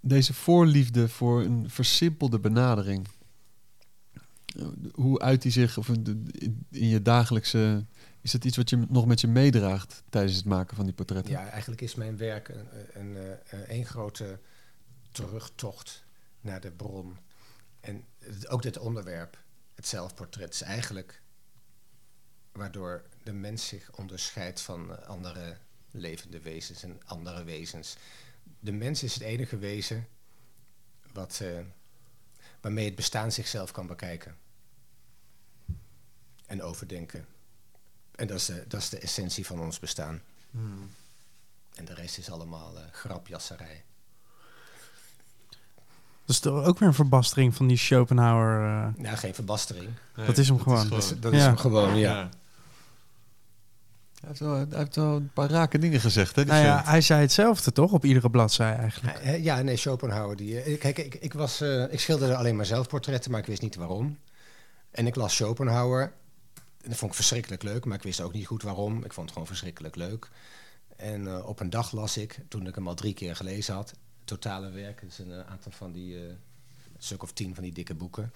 [0.00, 3.08] deze voorliefde voor een versimpelde benadering.
[4.46, 7.84] Eh, Hoe uit die zich of in, je dagelijkse...
[8.20, 11.32] Is dat iets wat je nog met je meedraagt tijdens het maken van die portretten?
[11.32, 14.38] Ja, eigenlijk is mijn werk een, een, een, een, een grote
[15.10, 16.04] terugtocht
[16.40, 17.16] naar de bron.
[17.80, 18.04] En
[18.48, 19.38] ook dit onderwerp,
[19.74, 21.22] het zelfportret, is eigenlijk
[22.52, 25.58] waardoor de mens zich onderscheidt van eh, andere
[25.90, 27.96] levende wezens en andere wezens.
[28.60, 30.08] De mens is het enige wezen
[31.12, 31.58] wat, eh,
[32.60, 34.36] waarmee het bestaan zichzelf kan bekijken
[36.46, 37.26] en overdenken.
[38.14, 40.22] En dat is, de, dat is de essentie van ons bestaan.
[40.50, 40.90] Hmm.
[41.74, 43.84] En de rest is allemaal eh, grapjasserij.
[46.26, 48.60] Dat is toch ook weer een verbastering van die Schopenhauer.
[48.60, 49.88] eh, Nou, geen verbastering.
[50.16, 50.88] Nee, Dat is hem gewoon.
[50.88, 51.38] Dat is, gewoon- dat Ja.
[51.38, 52.10] is hem gewoon, ja.
[52.14, 52.28] Ja.
[54.20, 56.44] Hij heeft, wel, hij heeft wel een paar rake dingen gezegd, hè?
[56.44, 59.16] die nou ja, hij zei hetzelfde toch op iedere bladzij eigenlijk.
[59.18, 60.36] Eh, Ja, nee, Schopenhauer.
[60.36, 63.62] Die, eh, kijk, ik, ik, was, eh, ik schilderde alleen maar zelfportretten, maar ik wist
[63.62, 64.18] niet waarom.
[64.90, 66.02] En ik las Schopenhauer.
[66.82, 68.96] En dat vond ik verschrikkelijk leuk, maar ik wist ook niet goed waarom.
[69.04, 70.28] Ik vond het gewoon verschrikkelijk leuk.
[70.96, 73.92] En eh, op een dag las ik, toen ik hem al drie keer gelezen had,
[74.26, 75.00] totale werk.
[75.00, 76.38] Dat is een aantal van die, eh, een
[76.98, 78.32] stuk of tien van die dikke boeken.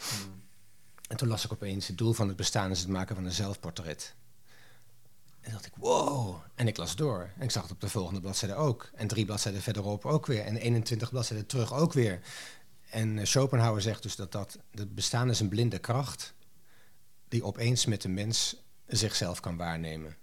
[1.08, 3.32] En toen las ik opeens, het doel van het bestaan is het maken van een
[3.32, 4.14] zelfportret.
[5.40, 6.36] En dacht ik, wow.
[6.54, 7.30] En ik las door.
[7.36, 8.90] En ik zag het op de volgende bladzijde ook.
[8.94, 10.44] En drie bladzijden verderop ook weer.
[10.44, 12.20] En 21 bladzijden terug ook weer.
[12.90, 16.34] En eh, Schopenhauer zegt dus dat, dat het bestaan is een blinde kracht...
[17.28, 20.16] die opeens met de mens zichzelf kan waarnemen.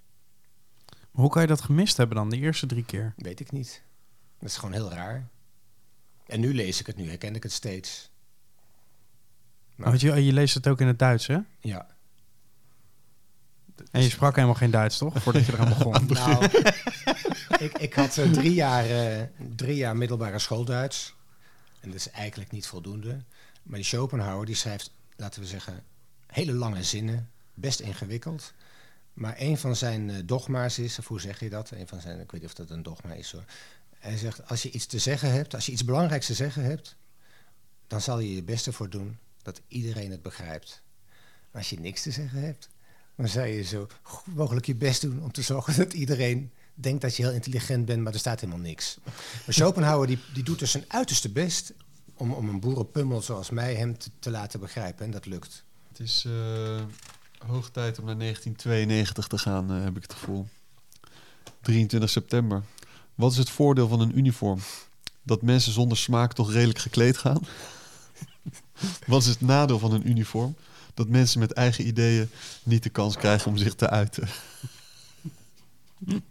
[1.12, 3.14] Maar hoe kan je dat gemist hebben dan, de eerste drie keer?
[3.18, 3.84] Weet ik niet.
[4.40, 5.30] Dat is gewoon heel raar.
[6.28, 8.10] En nu lees ik het, nu herken ik het steeds.
[9.76, 11.38] Maar- Want je, je leest het ook in het Duits, hè?
[11.60, 11.88] Ja.
[13.92, 15.22] En je sprak helemaal geen Duits, toch?
[15.24, 16.08] Voordat je eraan begon.
[16.14, 16.46] Nou,
[17.60, 19.24] ik, ik had eh, drie, jaar, eh,
[19.56, 21.16] drie jaar middelbare schoolduits.
[21.80, 23.22] En dat is eigenlijk niet voldoende.
[23.64, 25.84] Maar die Schopenhauer die schrijft, laten we zeggen,
[26.28, 27.30] hele lange zinnen.
[27.54, 28.54] Best ingewikkeld.
[29.14, 31.72] Maar een van zijn eh, dogma's is, of hoe zeg je dat?
[31.72, 33.44] Een van zijn, ik weet niet of dat een dogma is hoor.
[34.00, 36.96] Hij zegt, als je iets te zeggen hebt, als je iets belangrijks te zeggen hebt...
[37.88, 40.82] dan zal je je best ervoor doen dat iedereen het begrijpt.
[41.52, 42.70] Als je niks te zeggen hebt,
[43.16, 47.02] dan zou je zo goed mogelijk je best doen om te zorgen dat iedereen denkt
[47.02, 48.98] dat je heel intelligent bent, maar er staat helemaal niks.
[49.46, 51.74] Maar Schopenhauer die, die doet dus zijn uiterste best
[52.14, 55.06] om, om een boerenpummel zoals mij hem te, te laten begrijpen.
[55.06, 55.64] En dat lukt.
[55.88, 56.82] Het is eh,
[57.48, 60.48] hoog tijd om naar 1992 te gaan, eh, heb ik het gevoel.
[61.62, 62.64] 23 september.
[63.18, 64.60] Wat is het voordeel van een uniform?
[65.24, 67.42] Dat mensen zonder smaak toch redelijk gekleed gaan?
[69.08, 70.56] Wat is het nadeel van een uniform?
[70.94, 72.30] Dat mensen met eigen ideeën
[72.64, 74.28] niet de kans krijgen om zich te uiten.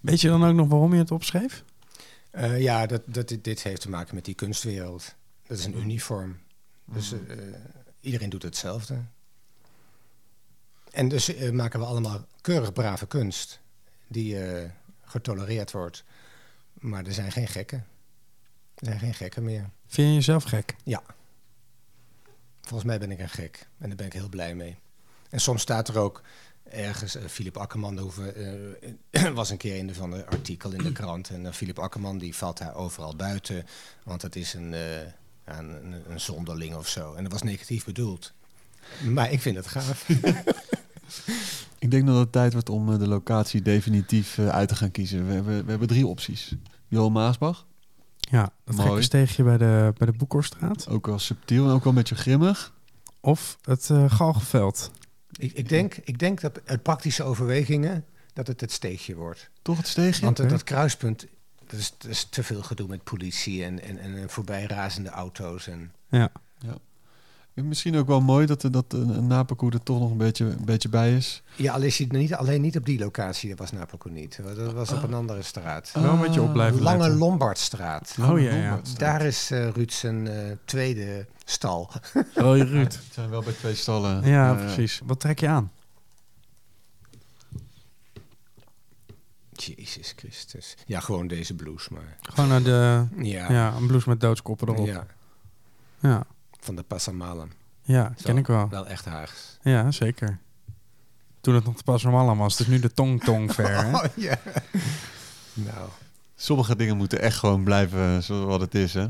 [0.00, 1.64] Weet je dan ook nog waarom je het opschreef?
[2.30, 5.14] Eh, ja, dat, dat, dit, dit heeft te maken met die kunstwereld.
[5.46, 6.38] Dat is een uniform.
[6.84, 7.54] Dus eh, eh,
[8.00, 8.98] iedereen doet hetzelfde.
[10.90, 13.60] En dus maken we allemaal keurig brave kunst
[14.10, 14.70] die eh,
[15.10, 16.04] getolereerd wordt.
[16.72, 17.86] Maar er zijn geen gekken.
[18.74, 19.70] Er zijn geen gekken meer.
[19.86, 20.76] Vind je jezelf gek?
[20.84, 21.02] Ja.
[22.60, 23.68] Volgens mij ben ik een gek.
[23.78, 24.76] En daar ben ik heel blij mee.
[25.30, 26.22] En soms staat er ook
[26.70, 27.14] ergens...
[27.14, 28.34] eh, Philip Akkerman hoeven,
[29.10, 31.28] eh, was een keer in de, van de artikel in de krant.
[31.30, 33.66] En uh, Philip Akkerman die valt daar overal buiten.
[34.04, 35.12] Want het is een, uh, een,
[35.44, 37.14] een, een zonderling of zo.
[37.14, 38.32] En dat was negatief bedoeld.
[39.04, 40.06] Maar ik vind het gaaf.
[41.78, 45.26] ik denk dat het tijd wordt om de locatie definitief uh, uit te gaan kiezen.
[45.26, 46.54] We hebben, we hebben drie opties.
[46.88, 47.66] Johan Maasbach.
[48.16, 50.88] Ja, dat gekke steegje bij de, bij de Boekorstraat.
[50.88, 52.72] Ook wel subtiel en ook wel een beetje grimmig.
[53.20, 54.90] Of het uh, Galgenveld.
[55.38, 59.50] Ik, ik, denk, ik denk dat uit praktische overwegingen dat het het steegje wordt.
[59.62, 60.24] Toch het steegje?
[60.24, 60.50] Want okay.
[60.50, 61.26] dat kruispunt,
[61.66, 65.66] dat is, dat is, te veel gedoe met politie en, en, en voorbijrazende auto's.
[65.66, 65.92] En...
[66.08, 66.32] Ja.
[66.58, 66.76] ja.
[67.54, 70.64] Misschien ook wel mooi dat, er, dat een Napelkoe er toch nog een beetje, een
[70.64, 71.42] beetje bij is.
[71.56, 74.40] Ja, al is hij niet, alleen niet op die locatie, dat was Napelkoe niet.
[74.56, 75.02] Dat was op Ah.
[75.02, 75.90] een andere straat.
[75.94, 77.18] Wel een beetje opblijven Lange letten.
[77.18, 78.16] Lombardstraat.
[78.20, 78.80] Oh ja, ja.
[78.96, 80.32] Daar is uh, Ruud zijn uh,
[80.64, 81.90] tweede stal.
[82.34, 82.92] Oh, je Ruud.
[82.92, 84.26] Het zijn wel bij twee stallen.
[84.28, 85.00] Ja, uh, precies.
[85.04, 85.70] Wat trek je aan?
[89.52, 90.76] Jezus Christus.
[90.86, 92.16] Ja, gewoon deze blouse, maar...
[92.22, 93.06] Gewoon naar de...
[93.16, 93.52] Ja.
[93.52, 94.86] Ja, een blouse met doodskoppen erop.
[94.86, 95.06] Ja.
[96.00, 96.26] Ja.
[96.60, 97.52] Van de Passamalen.
[97.82, 98.68] Ja, Zo, ken ik wel.
[98.68, 99.58] Wel echt Haags.
[99.62, 100.38] Ja, zeker.
[101.40, 102.56] Toen het nog de Passamalen was.
[102.56, 103.96] Dus nu de tong-tong ver, hè?
[103.96, 104.38] Oh, ja.
[105.54, 105.88] nou.
[106.34, 109.06] Sommige dingen moeten echt gewoon blijven zoals het is, hè?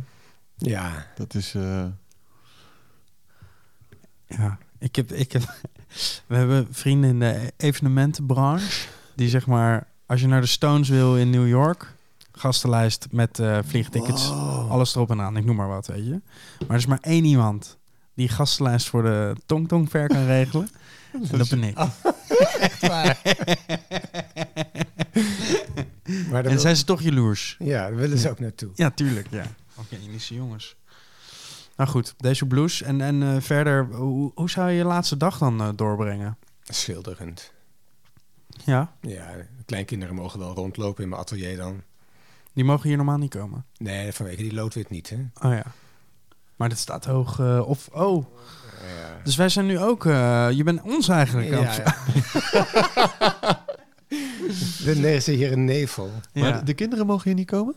[0.57, 1.07] Ja.
[1.15, 1.55] Dat is...
[1.55, 1.85] Uh...
[4.27, 5.43] Ja, ik heb, ik heb,
[6.27, 8.89] we hebben vrienden in de evenementenbranche.
[9.15, 11.95] Die zeg maar, als je naar de Stones wil in New York,
[12.41, 14.71] gastenlijst met eh, vliegtickets, Wow.
[14.71, 16.21] alles erop en aan, ik noem maar wat, weet je.
[16.59, 17.79] Maar er is maar één iemand
[18.15, 20.69] die gastenlijst voor de Tong Tong Fair kan regelen.
[21.31, 21.79] En dat ben ik.
[22.61, 23.21] Echt waar.
[26.31, 27.57] maar En wil- zijn ze toch jaloers?
[27.59, 28.71] Ja, daar willen ze ook naartoe.
[28.75, 29.45] Ja, tuurlijk, ja.
[29.75, 30.77] Oké, Indische jongens.
[31.77, 32.83] Nou goed, deze blues.
[32.83, 36.39] En, en eh, verder, hoe, hoe zou je je laatste dag dan eh, doorbrengen?
[36.63, 37.53] Schilderend.
[38.65, 39.27] Ja, Ja,
[39.65, 41.83] kleinkinderen mogen wel rondlopen in mijn atelier dan.
[42.55, 43.65] Die mogen hier normaal niet komen.
[43.79, 45.17] Nee, vanwege die loodwit niet, hè?
[45.49, 45.65] Oh ja.
[46.57, 47.89] Maar dat staat hoog eh, of...
[47.93, 48.27] Oh,
[48.99, 49.21] Ja.
[49.25, 50.07] dus wij zijn nu ook...
[50.07, 51.97] eh, je bent ons eigenlijk Ja, ja.
[54.85, 56.11] De, nee, ze hier een nevel.
[56.33, 56.41] Ja.
[56.43, 57.75] Maar de, de kinderen mogen hier niet komen?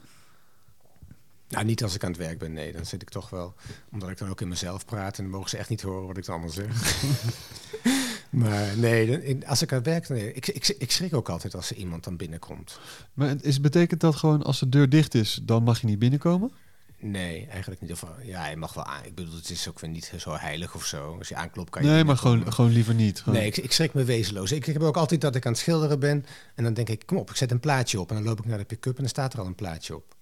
[1.49, 2.71] Nou, niet als ik aan het werk ben, nee.
[2.71, 3.53] Dan zit ik toch wel...
[3.91, 5.17] Omdat ik dan ook in mezelf praat...
[5.17, 6.65] en dan mogen ze echt niet horen wat ik dan allemaal zeg.
[8.33, 10.09] maar nee, als ik aan het werk...
[10.09, 12.79] Nee, ik, ik, ik schrik ook altijd als er iemand dan binnenkomt.
[13.13, 15.99] Maar het is, betekent dat gewoon als de deur dicht is, dan mag je niet
[15.99, 16.51] binnenkomen?
[16.99, 17.91] Nee, eigenlijk niet.
[17.91, 19.03] Of, ja, je mag wel aan.
[19.05, 21.15] Ik bedoel, het is ook weer niet zo heilig of zo.
[21.17, 23.19] Als je aanklopt kan je Nee, maar gewoon, gewoon liever niet.
[23.21, 23.39] Gewoon.
[23.39, 24.51] Nee, ik, ik schrik me wezenloos.
[24.51, 26.25] Ik, ik heb ook altijd dat ik aan het schilderen ben.
[26.55, 28.09] En dan denk ik, kom op, ik zet een plaatje op.
[28.09, 30.15] En dan loop ik naar de pick-up en dan staat er al een plaatje op.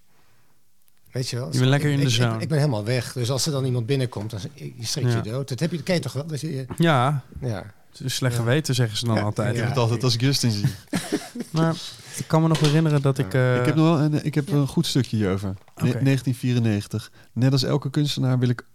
[1.11, 1.51] Weet je wel?
[1.51, 2.35] Je bent lekker in Ik- de ik- zone.
[2.35, 3.13] Ik, ik ben helemaal weg.
[3.13, 5.21] Dus als er dan iemand binnenkomt, dan je schrik je Ja.
[5.21, 5.49] dood.
[5.49, 6.27] Dat heb je, dat ken je toch wel?
[6.27, 7.73] Dat je, Ja, ja.
[7.91, 8.39] Het is slecht Ja.
[8.39, 9.49] geweten, zeggen ze dan Ja, altijd.
[9.49, 9.69] Ik heb Ja.
[9.69, 10.65] het altijd als Justin zie.
[11.51, 11.75] Maar
[12.17, 13.33] ik kan me nog herinneren dat ik...
[13.33, 15.47] eh, ik heb nog wel een, ik heb een goed stukje hierover.
[15.47, 15.53] Ne-
[15.89, 16.03] Oké.
[16.03, 17.11] 1994.
[17.33, 18.65] Net als elke kunstenaar wil, ik,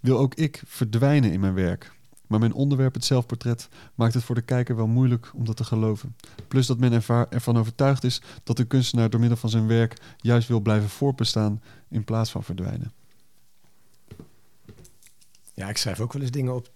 [0.00, 1.92] wil ook ik verdwijnen in mijn werk.
[2.26, 5.64] Maar mijn onderwerp, het zelfportret, maakt het voor de kijker wel moeilijk om dat te
[5.64, 6.16] geloven.
[6.48, 9.96] Plus dat men ervaar, ervan overtuigd is dat de kunstenaar door middel van zijn werk
[10.16, 12.92] juist wil blijven voortbestaan in plaats van verdwijnen.
[15.54, 16.70] ja, ik schrijf ook wel eens dingen op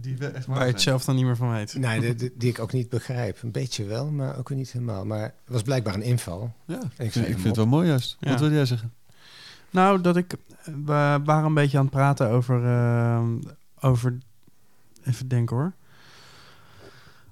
[0.00, 1.74] Die we echt waar je het zelf dan niet meer van weet.
[1.74, 3.42] nee, die, ik ook niet begrijp.
[3.42, 5.04] Een beetje wel, maar ook weer niet helemaal.
[5.04, 6.52] Maar het was blijkbaar een inval.
[6.64, 8.16] Ja, ik, Ik vind, ik vind het wel mooi juist.
[8.20, 8.30] Ja.
[8.30, 8.92] Wat wil jij zeggen?
[9.70, 10.34] Nou, dat ik...
[10.64, 12.64] We waren een beetje aan het praten over...
[12.64, 13.24] eh,
[13.80, 14.18] over
[15.04, 15.72] even denken hoor.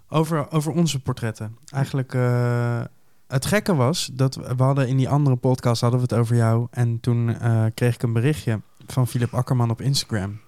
[0.08, 1.56] Over, over onze portretten.
[1.72, 2.14] Eigenlijk...
[2.14, 2.82] eh,
[3.26, 6.36] het gekke was dat we we hadden in die andere podcast hadden we het over
[6.36, 6.66] jou.
[6.70, 10.40] En toen eh, kreeg ik een berichtje van Philip Akkerman op Instagram.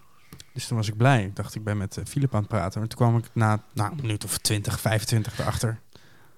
[0.57, 1.25] Dus toen was ik blij.
[1.25, 2.79] Ik dacht, ik ben met eh, Philip aan het praten.
[2.81, 5.81] Maar toen kwam ik na nou, een minuut of 20, 25 erachter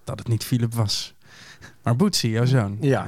[0.04, 1.14] dat het niet Philip was.
[1.82, 2.76] Maar Boetsie, jouw zoon.
[2.80, 3.06] Ja.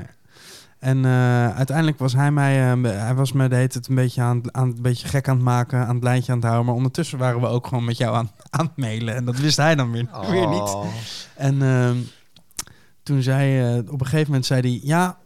[0.79, 4.23] En eh, uiteindelijk was hij mij, eh, hij was me de hele tijd een beetje
[4.23, 6.67] aan, aan een beetje gek aan het maken, aan het lijntje aan het houden.
[6.67, 9.15] Maar ondertussen waren we ook gewoon met jou aan, aan het mailen.
[9.15, 10.61] En dat wist hij dan weer, weer niet.
[10.61, 10.87] Oh.
[11.37, 11.97] En ehm,
[13.03, 15.19] toen zei eh, op een gegeven moment zei hij, ja,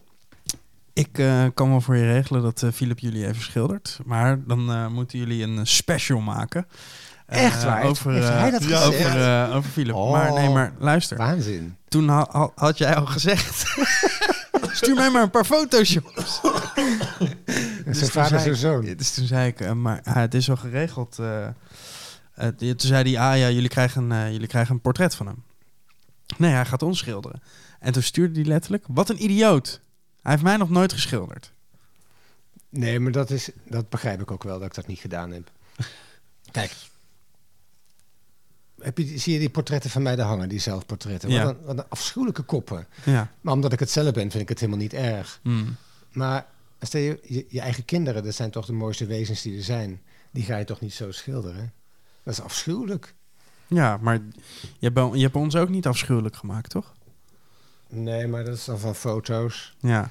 [0.95, 3.99] ik eh, kan wel voor je regelen dat eh Philip jullie even schildert.
[4.05, 6.67] Maar dan eh, moeten jullie een special maken.
[7.25, 7.83] Echt waar?
[7.83, 9.95] Over, hij dat ja, over, over Philip.
[9.95, 10.11] Oh.
[10.11, 11.17] Maar nee, maar luister.
[11.17, 11.75] Waanzin.
[11.87, 13.63] Toen ha- ha- had jij al gezegd,
[14.71, 16.41] stuur mij maar een paar foto's, jongens.
[17.99, 18.95] zijn vader, zei zijn ik- zoon.
[18.95, 21.15] Dus toen zei ik, maar het is al geregeld.
[22.57, 25.43] toen zei hij, ah ja, jullie krijgen, jullie krijgen een portret van hem.
[26.37, 27.41] Nee, hij gaat ons schilderen.
[27.79, 29.81] En toen stuurde hij letterlijk, wat een idioot.
[30.25, 31.51] Hij heeft mij nog nooit geschilderd.
[32.69, 35.51] Nee, maar dat, is, dat begrijp ik ook wel dat ik dat niet gedaan heb.
[36.51, 36.75] Kijk.
[38.79, 41.29] Heb je, zie je die portretten van mij daar hangen, die zelfportretten?
[41.29, 41.43] Ja.
[41.43, 42.87] Wat, een, wat een afschuwelijke koppen.
[43.03, 43.31] Ja.
[43.41, 45.39] Maar omdat ik het zelf ben, vind ik het helemaal niet erg.
[45.41, 45.75] Hmm.
[46.11, 46.45] Maar
[46.79, 50.01] stel je, je, je eigen kinderen, dat zijn toch de mooiste wezens die er zijn.
[50.31, 51.73] Die ga je toch niet zo schilderen?
[52.23, 53.13] Dat is afschuwelijk.
[53.67, 54.21] Ja, maar
[54.79, 56.93] je hebt, je hebt ons ook niet afschuwelijk gemaakt, toch?
[57.95, 59.75] Nee, maar dat is dan van foto's.
[59.79, 60.09] Ja.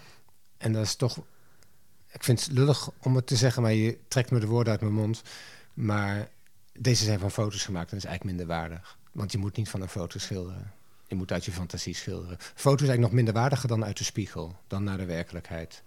[0.58, 1.18] En dat is toch...
[2.12, 4.80] Ik vind het lullig om het te zeggen, maar je trekt me de woorden uit
[4.80, 5.22] mijn mond.
[5.74, 6.28] Maar
[6.72, 8.98] deze zijn van foto's gemaakt en dat is eigenlijk minder waardig.
[9.12, 10.72] Want je moet niet van een foto schilderen.
[11.06, 12.36] Je moet uit je fantasie schilderen.
[12.38, 14.56] Foto's eigenlijk nog minder waardiger dan uit de spiegel.
[14.66, 15.82] Dan naar de werkelijkheid.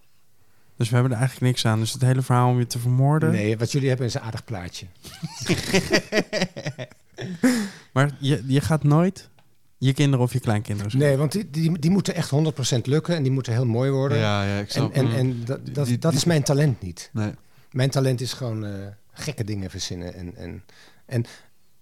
[0.75, 1.79] Dus we hebben er eigenlijk niks aan.
[1.79, 3.31] Dus het hele verhaal om je te vermoorden.
[3.31, 4.85] Nee, wat jullie hebben is een aardig plaatje.
[7.93, 9.29] Maar je, je gaat nooit
[9.77, 10.97] je kinderen of je kleinkinderen.
[10.97, 12.31] Nee, want die, die, die moeten echt
[12.75, 14.17] 100% lukken en die moeten heel mooi worden.
[14.17, 14.93] Ja, ja, ik en snap.
[14.93, 17.09] en, en dat, dat, Die- dat is mijn talent niet.
[17.13, 17.31] nee.
[17.71, 18.71] Mijn talent is gewoon eh,
[19.11, 20.63] gekke dingen verzinnen en, en,
[21.05, 21.25] en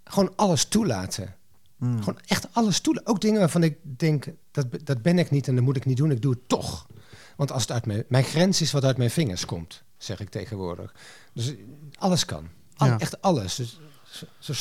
[0.03, 1.35] gewoon alles toelaten.
[1.77, 1.99] Mm.
[1.99, 3.07] Gewoon echt alles toelaten.
[3.09, 5.97] Ook dingen waarvan ik denk, dat, dat ben ik niet en dat moet ik niet
[5.97, 6.11] doen.
[6.11, 6.87] Ik doe het toch.
[7.35, 10.29] Want als het uit mijn, mijn grens is wat uit mijn vingers komt, zeg ik
[10.29, 10.93] tegenwoordig.
[11.33, 11.53] Dus
[11.97, 12.47] alles kan.
[12.77, 12.99] Al- Ja.
[12.99, 13.55] Echt alles.
[13.55, 13.79] Dus,
[14.39, 14.53] zo-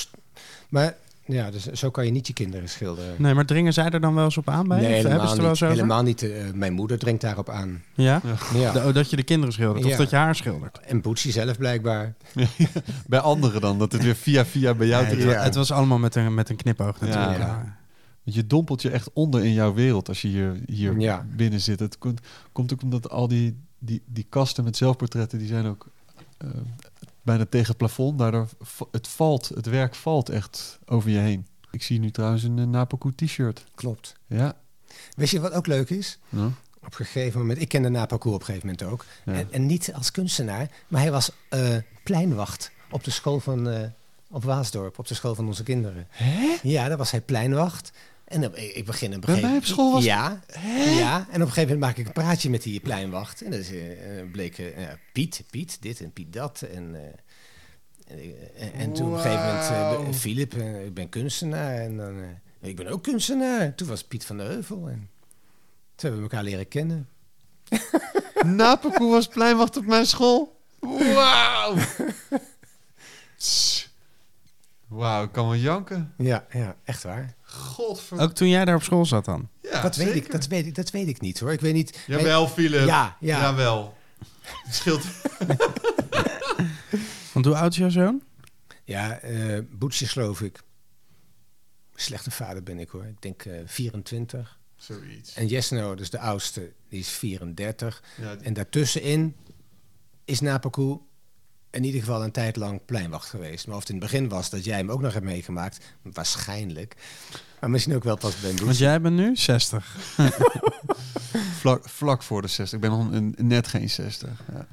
[0.69, 0.97] maar
[1.27, 3.15] Ja, dus zo kan je niet je kinderen schilderen.
[3.19, 4.81] Nee, maar dringen zij er dan wel eens op aan bij?
[4.81, 5.61] Nee, helemaal ze er wel niet.
[5.61, 6.23] Helemaal niet.
[6.23, 7.83] eh, mijn moeder dringt daarop aan.
[7.95, 8.21] Ja?
[8.55, 8.73] Ja.
[8.73, 9.97] De- oh, dat je de kinderen schildert, of Ja.
[9.97, 10.79] dat je haar schildert.
[10.81, 12.15] En Boetsie zelf blijkbaar.
[13.07, 15.55] Bij anderen dan, dat het weer via via bij jou Nee, terecht het, wa- het
[15.55, 17.39] was allemaal met een, met een knipoog natuurlijk.
[17.39, 17.47] Ja.
[17.47, 17.77] Ja.
[18.25, 21.27] Want je dompelt je echt onder in jouw wereld als je hier, hier Ja.
[21.37, 21.81] binnen zit.
[21.81, 22.21] Het komt,
[22.53, 25.87] komt ook omdat al die, die, die kasten met zelfportretten, die zijn ook
[26.39, 26.49] eh,
[27.25, 28.19] bijna tegen het plafond.
[28.19, 28.49] Daardoor
[28.91, 31.47] het valt, het werk valt echt over je heen.
[31.71, 33.65] Ik zie nu trouwens een uh, Napoku t-shirt.
[33.75, 34.17] Klopt.
[34.27, 34.57] Ja.
[35.17, 36.19] Weet je wat ook leuk is?
[36.29, 36.51] Ja.
[36.85, 39.05] Op een gegeven moment, ik kende Napakoe op een gegeven moment ook.
[39.25, 39.33] Ja.
[39.33, 43.89] En, en niet als kunstenaar, maar hij was eh, pleinwacht op de school van, eh,
[44.31, 46.07] op Waasdorp, op de school van onze kinderen.
[46.11, 46.57] Hè?
[46.63, 47.93] Ja, daar was hij pleinwacht.
[48.25, 50.41] En dan, ik begin op een Bij gegeven mij op school was- Ja,
[50.97, 53.43] ja, en op een gegeven moment maak ik een praatje met die pleinwacht.
[53.43, 56.63] En dat is, eh, eh, bleek eh, Piet, Piet dit en Piet dat.
[56.63, 56.95] En,
[58.07, 60.17] en, en toen op een gegeven moment.
[60.17, 60.55] Filip,
[60.87, 61.75] ik ben kunstenaar.
[61.75, 62.23] En dan,
[62.61, 63.75] ik ben ook kunstenaar.
[63.75, 64.89] Toen was Piet van de Heuvel.
[64.89, 65.11] En
[65.95, 67.09] toen hebben we elkaar leren kennen.
[68.47, 70.61] Napoku was pleinwacht op mijn school.
[70.81, 71.75] Wauw!
[74.89, 76.15] Wauw, ik kan wel janken.
[76.19, 77.35] Ja, ja echt waar.
[77.55, 78.25] Godverdomme.
[78.25, 79.49] Ook toen jij daar op school zat dan?
[79.63, 81.53] Ja, dat, weet ik, dat, weet ik, dat weet ik niet hoor.
[81.53, 81.99] Ik weet niet.
[82.07, 82.87] Jawel, Philip.
[82.87, 83.41] Ja, ja.
[83.41, 83.97] Jawel.
[84.45, 85.03] Het scheelt.
[87.33, 88.23] Want hoe oud is jouw zoon?
[88.85, 90.61] Ja, eh Boetsjes geloof ik.
[91.95, 93.05] Slechte vader ben ik hoor.
[93.05, 94.59] Ik denk eh 24.
[94.77, 95.35] Zoiets.
[95.35, 98.03] En Jesno, dus de oudste, die is 34.
[98.21, 99.37] Ja, En daartussenin
[100.25, 101.01] is Napakoe
[101.75, 103.67] in ieder geval een tijd lang pleinwacht geweest.
[103.67, 106.97] Maar of het in het begin was dat jij hem ook nog hebt meegemaakt, waarschijnlijk.
[107.61, 109.97] Maar misschien ook wel pas bij Want jij bent nu 60.
[111.61, 112.73] vlak, vlak voor de 60.
[112.73, 114.31] Ik ben nog een, net geen 60.
[114.53, 114.67] Ja.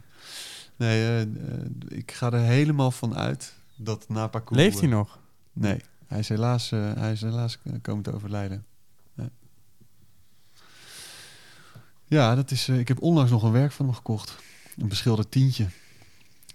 [0.76, 1.28] Nee, eh, eh,
[1.88, 4.58] ik ga er helemaal van uit dat Napakoe...
[4.58, 5.20] Leeft hij nog?
[5.54, 8.66] Nee, hij is helaas, eh, hij is helaas komen te overlijden.
[9.14, 9.30] Ja,
[12.06, 14.38] ja dat is, eh, ik heb onlangs nog een werk van hem gekocht.
[14.78, 15.68] Een beschilderd tientje.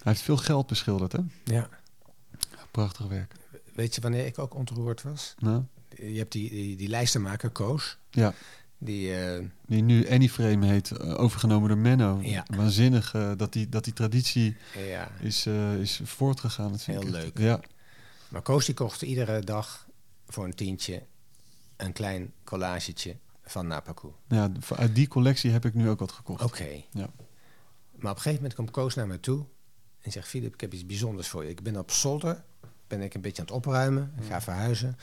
[0.06, 1.18] Hij heeft veel geld beschilderd, hè?
[1.44, 1.68] Ja.
[2.70, 3.34] Prachtig werk.
[3.74, 5.34] Weet je wanneer ik ook ontroerd was?
[5.38, 7.98] Nou, Je hebt die, die, die lijstenmaker, Koos.
[8.10, 8.34] ja.
[8.78, 12.18] Die, eh, Die nu Anyframe heet, eh, overgenomen door Menno.
[12.22, 12.44] Ja.
[12.56, 14.56] Waanzinnig eh, dat, die, dat die traditie
[14.88, 15.10] ja.
[15.20, 15.46] is,
[15.80, 16.70] is voortgegaan.
[16.70, 17.38] Dat vind Heel ik leuk.
[17.38, 17.60] Ja,
[18.28, 19.86] Maar Koos die kocht iedere dag
[20.26, 21.02] voor een tientje
[21.76, 24.12] een klein collagetje van Napakoe.
[24.28, 26.42] ja, uit die collectie heb ik nu ook wat gekocht.
[26.42, 26.68] Oké.
[26.90, 27.10] Ja.
[27.96, 29.44] Maar op een gegeven moment komt Koos naar me toe
[30.06, 31.50] en zegt: Filip, ik heb iets bijzonders voor je.
[31.50, 32.42] Ik ben op zolder,
[32.86, 34.12] ben ik een beetje aan het opruimen.
[34.20, 34.96] Ik ga verhuizen.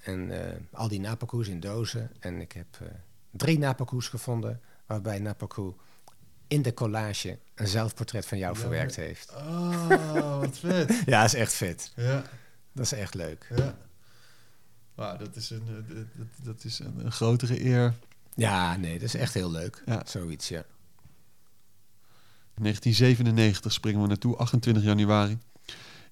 [0.00, 2.10] En eh, al die Napakoes in dozen.
[2.20, 2.86] En ik heb eh,
[3.30, 5.74] drie Napakoes gevonden, waarbij Napakoe
[6.48, 9.32] in de collage een zelfportret van jou Ja, verwerkt heeft.
[9.34, 11.02] Oh, wat vet.
[11.06, 11.92] Ja, is echt vet.
[11.96, 12.22] Ja,
[12.72, 13.46] Dat is echt leuk.
[13.56, 13.76] ja.
[14.94, 17.94] Wauw, dat is, een, eh, dat, dat, dat is een, een grotere eer.
[18.34, 19.82] Ja, nee, dat is echt heel leuk.
[19.86, 20.02] Ja.
[20.06, 20.64] Zoiets, ja.
[22.62, 25.38] 1997 springen we naartoe, 28 januari.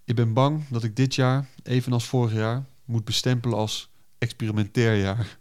[0.04, 5.38] Ik ben bang dat ik dit jaar, evenals vorig jaar, moet bestempelen als experimentair jaar.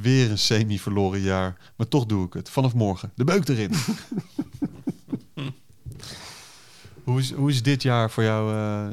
[0.00, 1.72] Weer een semi-verloren jaar.
[1.76, 2.50] Maar toch doe ik het.
[2.50, 3.12] Vanaf morgen.
[3.14, 3.74] De beuk erin.
[7.04, 8.92] hoe, is, hoe is dit jaar voor jou eh, eh,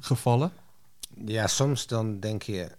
[0.00, 0.52] gevallen?
[1.24, 2.70] Ja, soms dan denk je,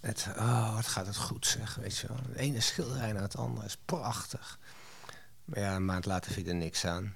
[0.00, 2.16] het, oh, wat gaat het goed zeg, weet je wel.
[2.32, 4.58] De ene schilderij naar het andere is prachtig.
[5.44, 7.14] Maar ja, een maand later vind je er niks aan.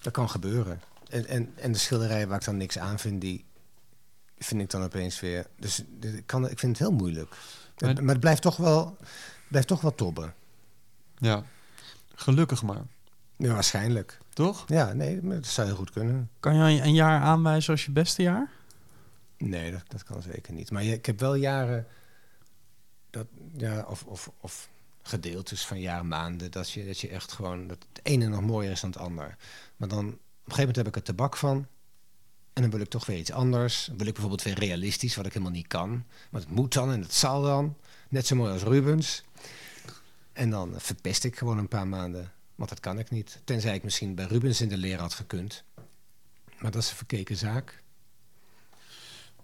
[0.00, 0.80] Dat kan gebeuren.
[1.08, 3.44] En, en, en de schilderijen waar ik dan niks aan vind, die
[4.38, 5.46] vind ik dan opeens weer...
[5.58, 7.36] Dus ik, kan, ik vind het heel moeilijk.
[7.78, 8.96] Maar- maar het blijft toch wel,
[9.48, 10.34] blijft toch wel tobben.
[11.18, 11.42] Ja,
[12.14, 12.82] gelukkig maar.
[13.36, 14.18] Ja, waarschijnlijk.
[14.32, 14.64] Toch?
[14.68, 16.30] Ja, nee, dat zou heel goed kunnen.
[16.40, 18.50] Kan je een jaar aanwijzen als je beste jaar?
[19.38, 20.70] Nee, dat, dat kan zeker niet.
[20.70, 21.86] Maar je, ik heb wel jaren,
[23.10, 23.26] dat,
[23.56, 24.68] ja, of, of, of
[25.06, 28.70] gedeeltes van jaren, maanden, dat je, dat je echt gewoon, dat het ene nog mooier
[28.70, 29.36] is dan het ander.
[29.76, 31.66] Maar dan, op een gegeven moment heb ik er tabak van.
[32.52, 33.84] En dan wil ik toch weer iets anders.
[33.84, 36.04] Dan wil ik bijvoorbeeld weer realistisch, wat ik helemaal niet kan.
[36.30, 37.76] Maar het moet dan en het zal dan.
[38.08, 39.22] Net zo mooi als Rubens.
[40.32, 42.32] En dan verpest ik gewoon een paar maanden.
[42.54, 43.40] Want dat kan ik niet.
[43.44, 45.64] Tenzij ik misschien bij Rubens in de leer had gekund.
[46.58, 47.82] Maar dat is een verkeken zaak.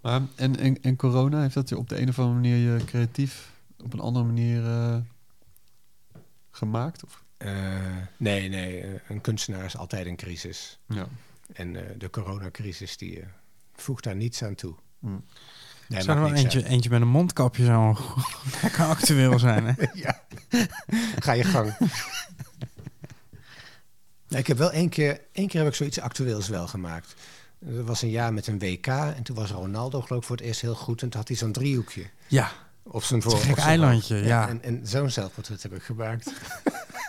[0.01, 2.85] Maar, en, en, en corona, heeft dat je op de een of andere manier je
[2.85, 3.53] creatief
[3.85, 4.97] op een andere manier eh,
[6.53, 7.05] gemaakt?
[7.05, 7.25] Of?
[7.37, 7.51] Eh,
[8.17, 8.81] nee, nee.
[8.81, 10.79] eh, Een kunstenaar is altijd een crisis.
[10.89, 11.07] Ja.
[11.53, 13.25] En eh, de coronacrisis die
[13.75, 14.75] voegt daar niets aan toe.
[14.99, 15.25] Mm.
[15.89, 17.97] Nee, Zou er wel eentje, eentje met een mondkapje zou
[18.63, 19.73] lekker actueel zijn, hè?
[20.05, 20.23] ja.
[21.25, 21.77] Ga je gang.
[24.29, 27.15] Nee, ik heb wel één keer, één keer heb ik zoiets actueels wel gemaakt.
[27.67, 30.45] Er was een jaar met een WK en toen was Ronaldo geloof ik voor het
[30.45, 31.03] eerst heel goed.
[31.03, 33.41] En toen had hij zo'n driehoekje Ja, op zijn een voor.
[33.41, 34.49] zijn eilandje, ja.
[34.49, 36.33] En, en zo'n zelfportret heb ik gemaakt.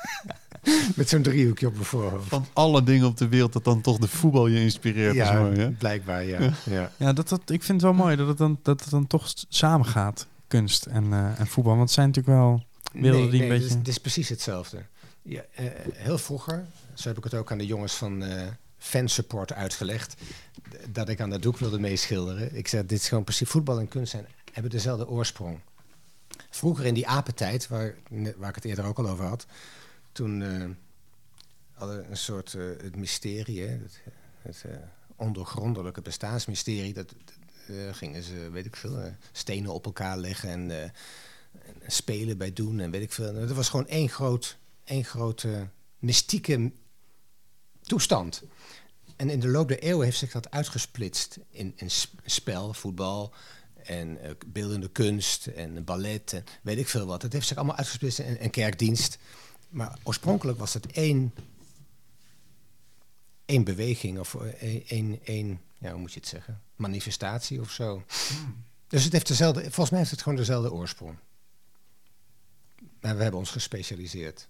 [0.95, 2.28] met zo'n driehoekje op mijn voorhoofd.
[2.28, 5.15] Van alle dingen op de wereld dat dan toch de voetbal je inspireert.
[5.15, 5.69] ja, mooi, hè?
[5.69, 6.53] blijkbaar, ja.
[6.63, 6.91] ja.
[6.97, 9.34] ja dat, dat, ik vind het wel mooi dat het dan, dat het dan toch
[9.49, 11.76] samen gaat, kunst en, eh, en voetbal.
[11.76, 12.63] Want het zijn natuurlijk wel...
[12.93, 14.86] Beelden die een het, beetje- is, het is precies hetzelfde.
[15.21, 18.47] Ja, eh, heel vroeger, zo heb ik het ook aan de jongens van eh
[18.84, 20.15] fansupport uitgelegd,
[20.89, 22.55] dat ik aan dat doek wilde meeschilderen.
[22.55, 25.60] Ik zei, dit is gewoon precies voetbal en kunst zijn, hebben dezelfde oorsprong.
[26.49, 27.95] Vroeger in die apentijd, waar,
[28.38, 29.45] waar ik het eerder ook al over had,
[30.12, 30.70] toen eh,
[31.72, 34.01] hadden een soort eh, het mysterie, het,
[34.41, 34.76] het eh,
[35.16, 37.14] ondoorgrondelijke bestaansmysterie, dat
[37.91, 40.91] gingen ze, weet ik veel, stenen op elkaar leggen en
[41.62, 43.36] en spelen bij doen en weet ik veel.
[43.36, 45.68] Het was gewoon één, groot, één grote
[45.99, 46.72] mystieke
[47.82, 48.43] toestand.
[49.16, 53.34] En in de loop der eeuwen heeft zich dat uitgesplitst in, in sp- spel, voetbal
[53.86, 57.21] en eh, beeldende kunst en ballet en weet ik veel wat.
[57.21, 59.17] Het heeft zich allemaal uitgesplitst in, in kerkdienst.
[59.69, 61.34] Maar oorspronkelijk was het één,
[63.45, 67.71] één beweging of eh, één, één, één, ja, hoe moet je het zeggen, manifestatie of
[67.71, 68.03] zo.
[68.88, 71.17] Dus het heeft dezelfde, volgens mij heeft het gewoon dezelfde oorsprong.
[73.01, 74.47] Maar we hebben ons gespecialiseerd.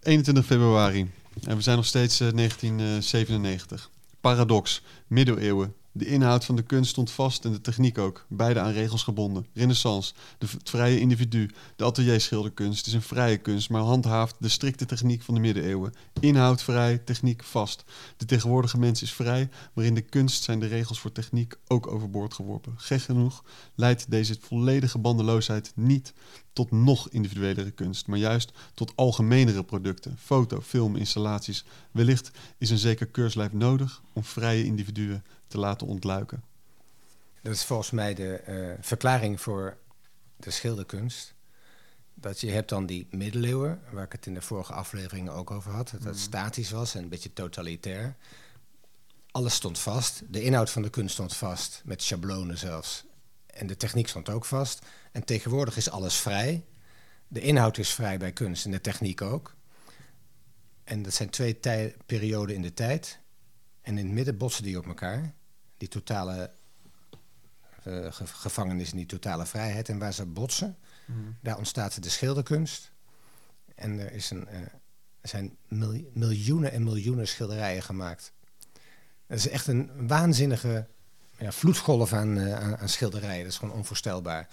[0.00, 1.10] 21 februari.
[1.44, 3.90] En we zijn nog steeds eh, 1997.
[4.20, 4.82] Paradox.
[5.06, 5.74] Middeleeuwen.
[5.92, 8.26] De inhoud van de kunst stond vast en de techniek ook.
[8.28, 9.46] Beide aan regels gebonden.
[9.54, 10.12] Renaissance.
[10.38, 11.50] Het vrije individu.
[11.76, 15.92] De atelierschilderkunst is een vrije kunst, maar handhaaft de strikte techniek van de middeleeuwen.
[16.20, 17.84] Inhoud vrij, techniek vast.
[18.16, 21.86] De tegenwoordige mens is vrij, maar in de kunst zijn de regels voor techniek ook
[21.86, 22.74] overboord geworpen.
[22.76, 26.12] Gek genoeg leidt deze volledige bandeloosheid niet
[26.52, 31.64] tot nog individuelere kunst, maar juist tot algemenere producten, foto, film, installaties.
[31.90, 36.44] Wellicht is een zeker keurslijf nodig om vrije individuen te laten ontluiken.
[37.42, 39.76] Dat is volgens mij de eh, verklaring voor
[40.36, 41.34] de schilderkunst.
[42.14, 45.72] Dat je hebt dan die middeleeuwen, waar ik het in de vorige afleveringen ook over
[45.72, 45.90] had.
[45.90, 48.16] Dat het statisch was en een beetje totalitair.
[49.30, 50.22] Alles stond vast.
[50.28, 53.04] De inhoud van de kunst stond vast, met schablonen zelfs.
[53.46, 54.86] En de techniek stond ook vast.
[55.12, 56.64] En tegenwoordig is alles vrij.
[57.28, 59.54] De inhoud is vrij bij kunst en de techniek ook.
[60.84, 61.58] En dat zijn twee
[62.06, 63.18] perioden in de tijd.
[63.82, 65.34] En in het midden botsen die op elkaar.
[65.80, 66.50] Die totale
[67.82, 69.88] eh, ge- gevangenis in die totale vrijheid.
[69.88, 70.76] En waar ze botsen,
[71.40, 72.90] daar ontstaat de schilderkunst.
[73.74, 74.58] En er, is een, eh,
[75.20, 78.32] er zijn mil- miljoenen en miljoenen schilderijen gemaakt.
[79.26, 80.86] Dat is echt een waanzinnige
[81.38, 83.42] ja, vloedgolf aan, eh, aan, aan schilderijen.
[83.42, 84.48] Dat is gewoon onvoorstelbaar.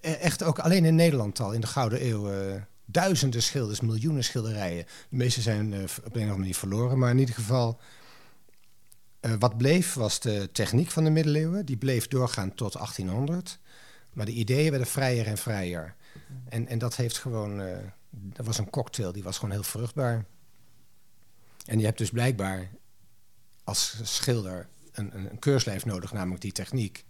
[0.00, 2.30] Echt ook alleen in Nederland al, in de Gouden Eeuw...
[2.84, 4.84] duizenden schilders, miljoenen schilderijen.
[4.84, 7.80] De meeste zijn op een of andere manier verloren, maar in ieder geval...
[9.20, 11.66] Eh, wat bleef was de techniek van de middeleeuwen.
[11.66, 13.58] Die bleef doorgaan tot 1800.
[14.12, 15.94] Maar de ideeën werden vrijer en vrijer.
[16.48, 17.60] En, en dat heeft gewoon...
[17.60, 17.78] eh,
[18.10, 20.24] dat was een cocktail, die was gewoon heel vruchtbaar.
[21.66, 22.70] En je hebt dus blijkbaar
[23.64, 27.04] als schilder een, een, een keurslijf nodig, namelijk die techniek.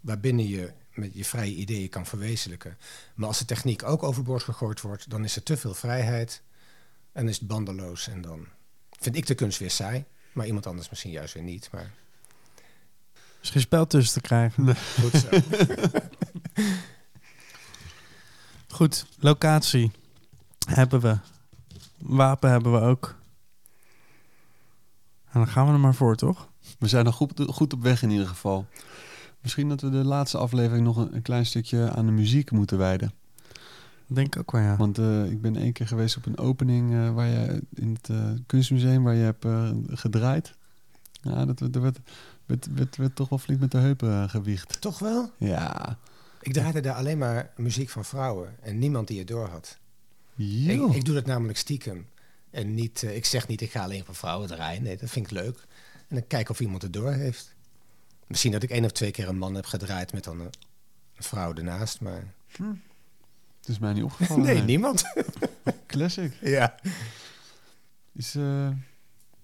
[0.00, 2.78] Waarbinnen je met je vrije ideeën kan verwezenlijken.
[3.14, 6.42] Maar als de techniek ook overboord gegooid wordt, dan is er te veel vrijheid.
[7.12, 8.08] En is het bandeloos.
[8.08, 8.46] En dan
[8.90, 10.04] vind ik de kunst weer saai.
[10.32, 11.68] Maar iemand anders misschien juist weer niet.
[11.72, 11.90] Maar
[13.14, 14.76] Er is geen spel tussen te krijgen.
[14.76, 15.28] goed zo.
[18.68, 19.90] Goed, locatie
[20.68, 21.18] hebben we.
[21.98, 23.14] Wapen hebben we ook.
[25.24, 26.48] En dan gaan we er maar voor, toch?
[26.78, 28.66] We zijn nog goed, goed op weg in ieder geval.
[29.40, 32.78] Misschien dat we de laatste aflevering nog een, een klein stukje aan de muziek moeten
[32.78, 33.12] wijden.
[34.10, 34.76] Dat denk ik ook wel, ja.
[34.76, 38.08] Want eh, ik ben één keer geweest op een opening eh, waar je in het
[38.08, 40.54] eh, kunstmuseum waar je hebt eh, gedraaid.
[41.22, 41.98] Ja, dat werd, werd,
[42.46, 44.80] werd, werd, werd toch wel flink met de heupen gewiegd.
[44.80, 45.30] Toch wel?
[45.36, 45.98] Ja.
[46.40, 48.56] Ik draaide daar alleen maar muziek van vrouwen.
[48.62, 49.78] En niemand die het door had.
[50.36, 50.92] Ik, Jo.
[50.92, 52.06] ik doe dat namelijk stiekem.
[52.50, 54.82] En niet, ik zeg niet, ik ga alleen voor vrouwen draaien.
[54.82, 55.66] Nee, dat vind ik leuk.
[56.08, 57.54] En dan kijk of iemand het door heeft.
[58.26, 60.50] Misschien dat ik één of twee keer een man heb gedraaid met dan een,
[61.16, 62.00] een vrouw ernaast.
[62.00, 62.60] Maar Het
[63.70, 64.44] is mij niet opgevallen.
[64.44, 65.04] nee, niemand.
[65.86, 66.32] Classic.
[66.40, 66.74] ja.
[68.12, 68.68] Is eh,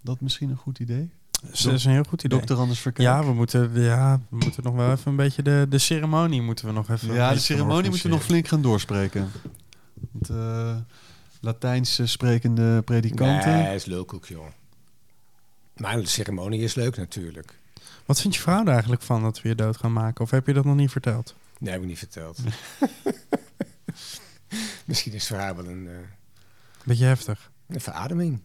[0.03, 1.11] dat misschien een goed idee?
[1.41, 2.39] Dat is een heel goed idee.
[2.39, 3.09] Dokter Anders Verkerk.
[3.09, 6.67] Ja, we moeten, ja, we moeten nog wel even een beetje de, de ceremonie moeten
[6.67, 7.15] we nog even.
[7.15, 9.31] Ja, de ceremonie moeten we nog flink gaan doorspreken.
[10.11, 10.77] Want, eh,
[11.41, 13.53] Latijns sprekende predikanten.
[13.53, 14.47] Nee, is leuk ook, joh.
[15.77, 17.59] Maar de ceremonie is leuk natuurlijk.
[18.07, 20.25] Wat vindt je vrouw er eigenlijk van dat we je dood gaan maken?
[20.25, 21.35] Of heb je dat nog niet verteld?
[21.59, 22.39] Nee, heb ik niet verteld.
[24.85, 25.95] Misschien is het voor haar wel een, eh,
[26.85, 27.51] Beetje heftig.
[27.67, 28.41] een verademing.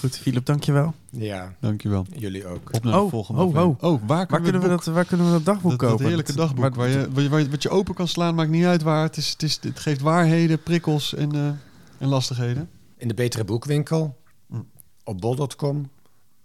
[0.00, 0.94] Goed, Philip, dankjewel.
[1.10, 2.06] Ja, Dankjewel.
[2.16, 2.68] jullie ook.
[2.74, 3.82] Op naar de Oh, volgende oh, oh.
[3.82, 5.96] Oh, waar, Waar kunnen, we dat, waar kunnen we dat dagboek dat, kopen?
[5.96, 8.50] dat heerlijke dagboek waar je, waar je, waar je- wat je open kan slaan, maakt
[8.50, 9.02] niet uit waar.
[9.02, 11.46] Het, is, het, is, het geeft waarheden, prikkels en, eh,
[11.98, 12.70] en lastigheden.
[12.96, 14.18] In de betere boekwinkel,
[14.48, 14.60] Hm.
[15.04, 15.90] op bol.com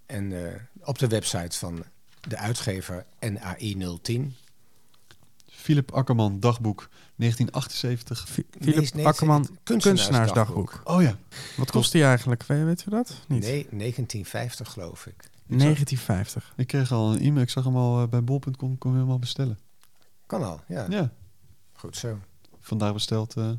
[0.06, 1.84] en eh, op de website van
[2.28, 4.22] de uitgever NAI010.
[5.70, 8.28] Philip Akkerman, dagboek 1978.
[8.30, 10.82] Fi- Nee, Philip nee, Akkerman, kunstenaarsdagboek.
[10.84, 11.16] Oh ja.
[11.58, 12.44] Wat kost die eigenlijk?
[12.44, 13.10] Weet, u dat?
[13.28, 13.42] Niet.
[13.42, 15.30] Nee, 1950 geloof ik.
[15.48, 16.54] 1950.
[16.56, 17.42] Ik kreeg al een e-mail.
[17.42, 18.78] Ik zag hem al eh, bij bol.com.
[18.78, 19.60] Kon je hem al bestellen.
[20.26, 20.86] Kan al, ja.
[20.90, 21.12] Ja.
[21.74, 22.20] Goed zo.
[22.60, 23.34] Vandaag besteld.
[23.38, 23.50] eh,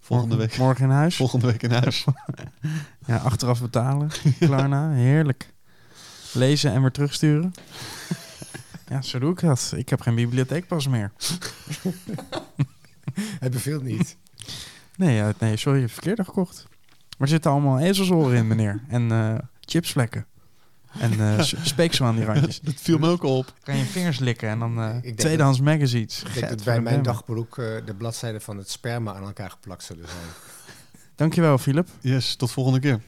[0.00, 0.58] volgende Morgen- week.
[0.66, 1.16] Morgen in huis.
[1.24, 2.04] Volgende week in huis.
[3.06, 4.10] Ja, achteraf betalen.
[4.38, 5.52] Klarna, heerlijk.
[6.32, 7.54] Lezen en weer terugsturen.
[8.94, 9.72] Ja, zo doe ik dat.
[9.76, 11.12] Ik heb geen bibliotheekpas meer.
[13.40, 14.16] Hij beveelt niet.
[14.96, 16.66] Nee, ja, nee sorry, je hebt verkeerde gekocht.
[16.88, 18.82] Maar er zitten allemaal ezelsoren in, meneer.
[18.88, 20.26] En eh, chipsvlekken.
[20.98, 21.38] En eh
[21.72, 22.60] speeksel aan die randjes.
[22.60, 23.54] Dat viel me ook op.
[23.62, 26.22] Kan je vingers likken en dan eh denk tweedehands magazines.
[26.22, 29.82] Ik denk dat bij mijn dagboek eh, de bladzijden van het sperma aan elkaar geplakt
[29.82, 30.54] zullen zijn.
[31.14, 31.88] Dankjewel, Philip.
[32.00, 33.00] Yes, tot volgende keer.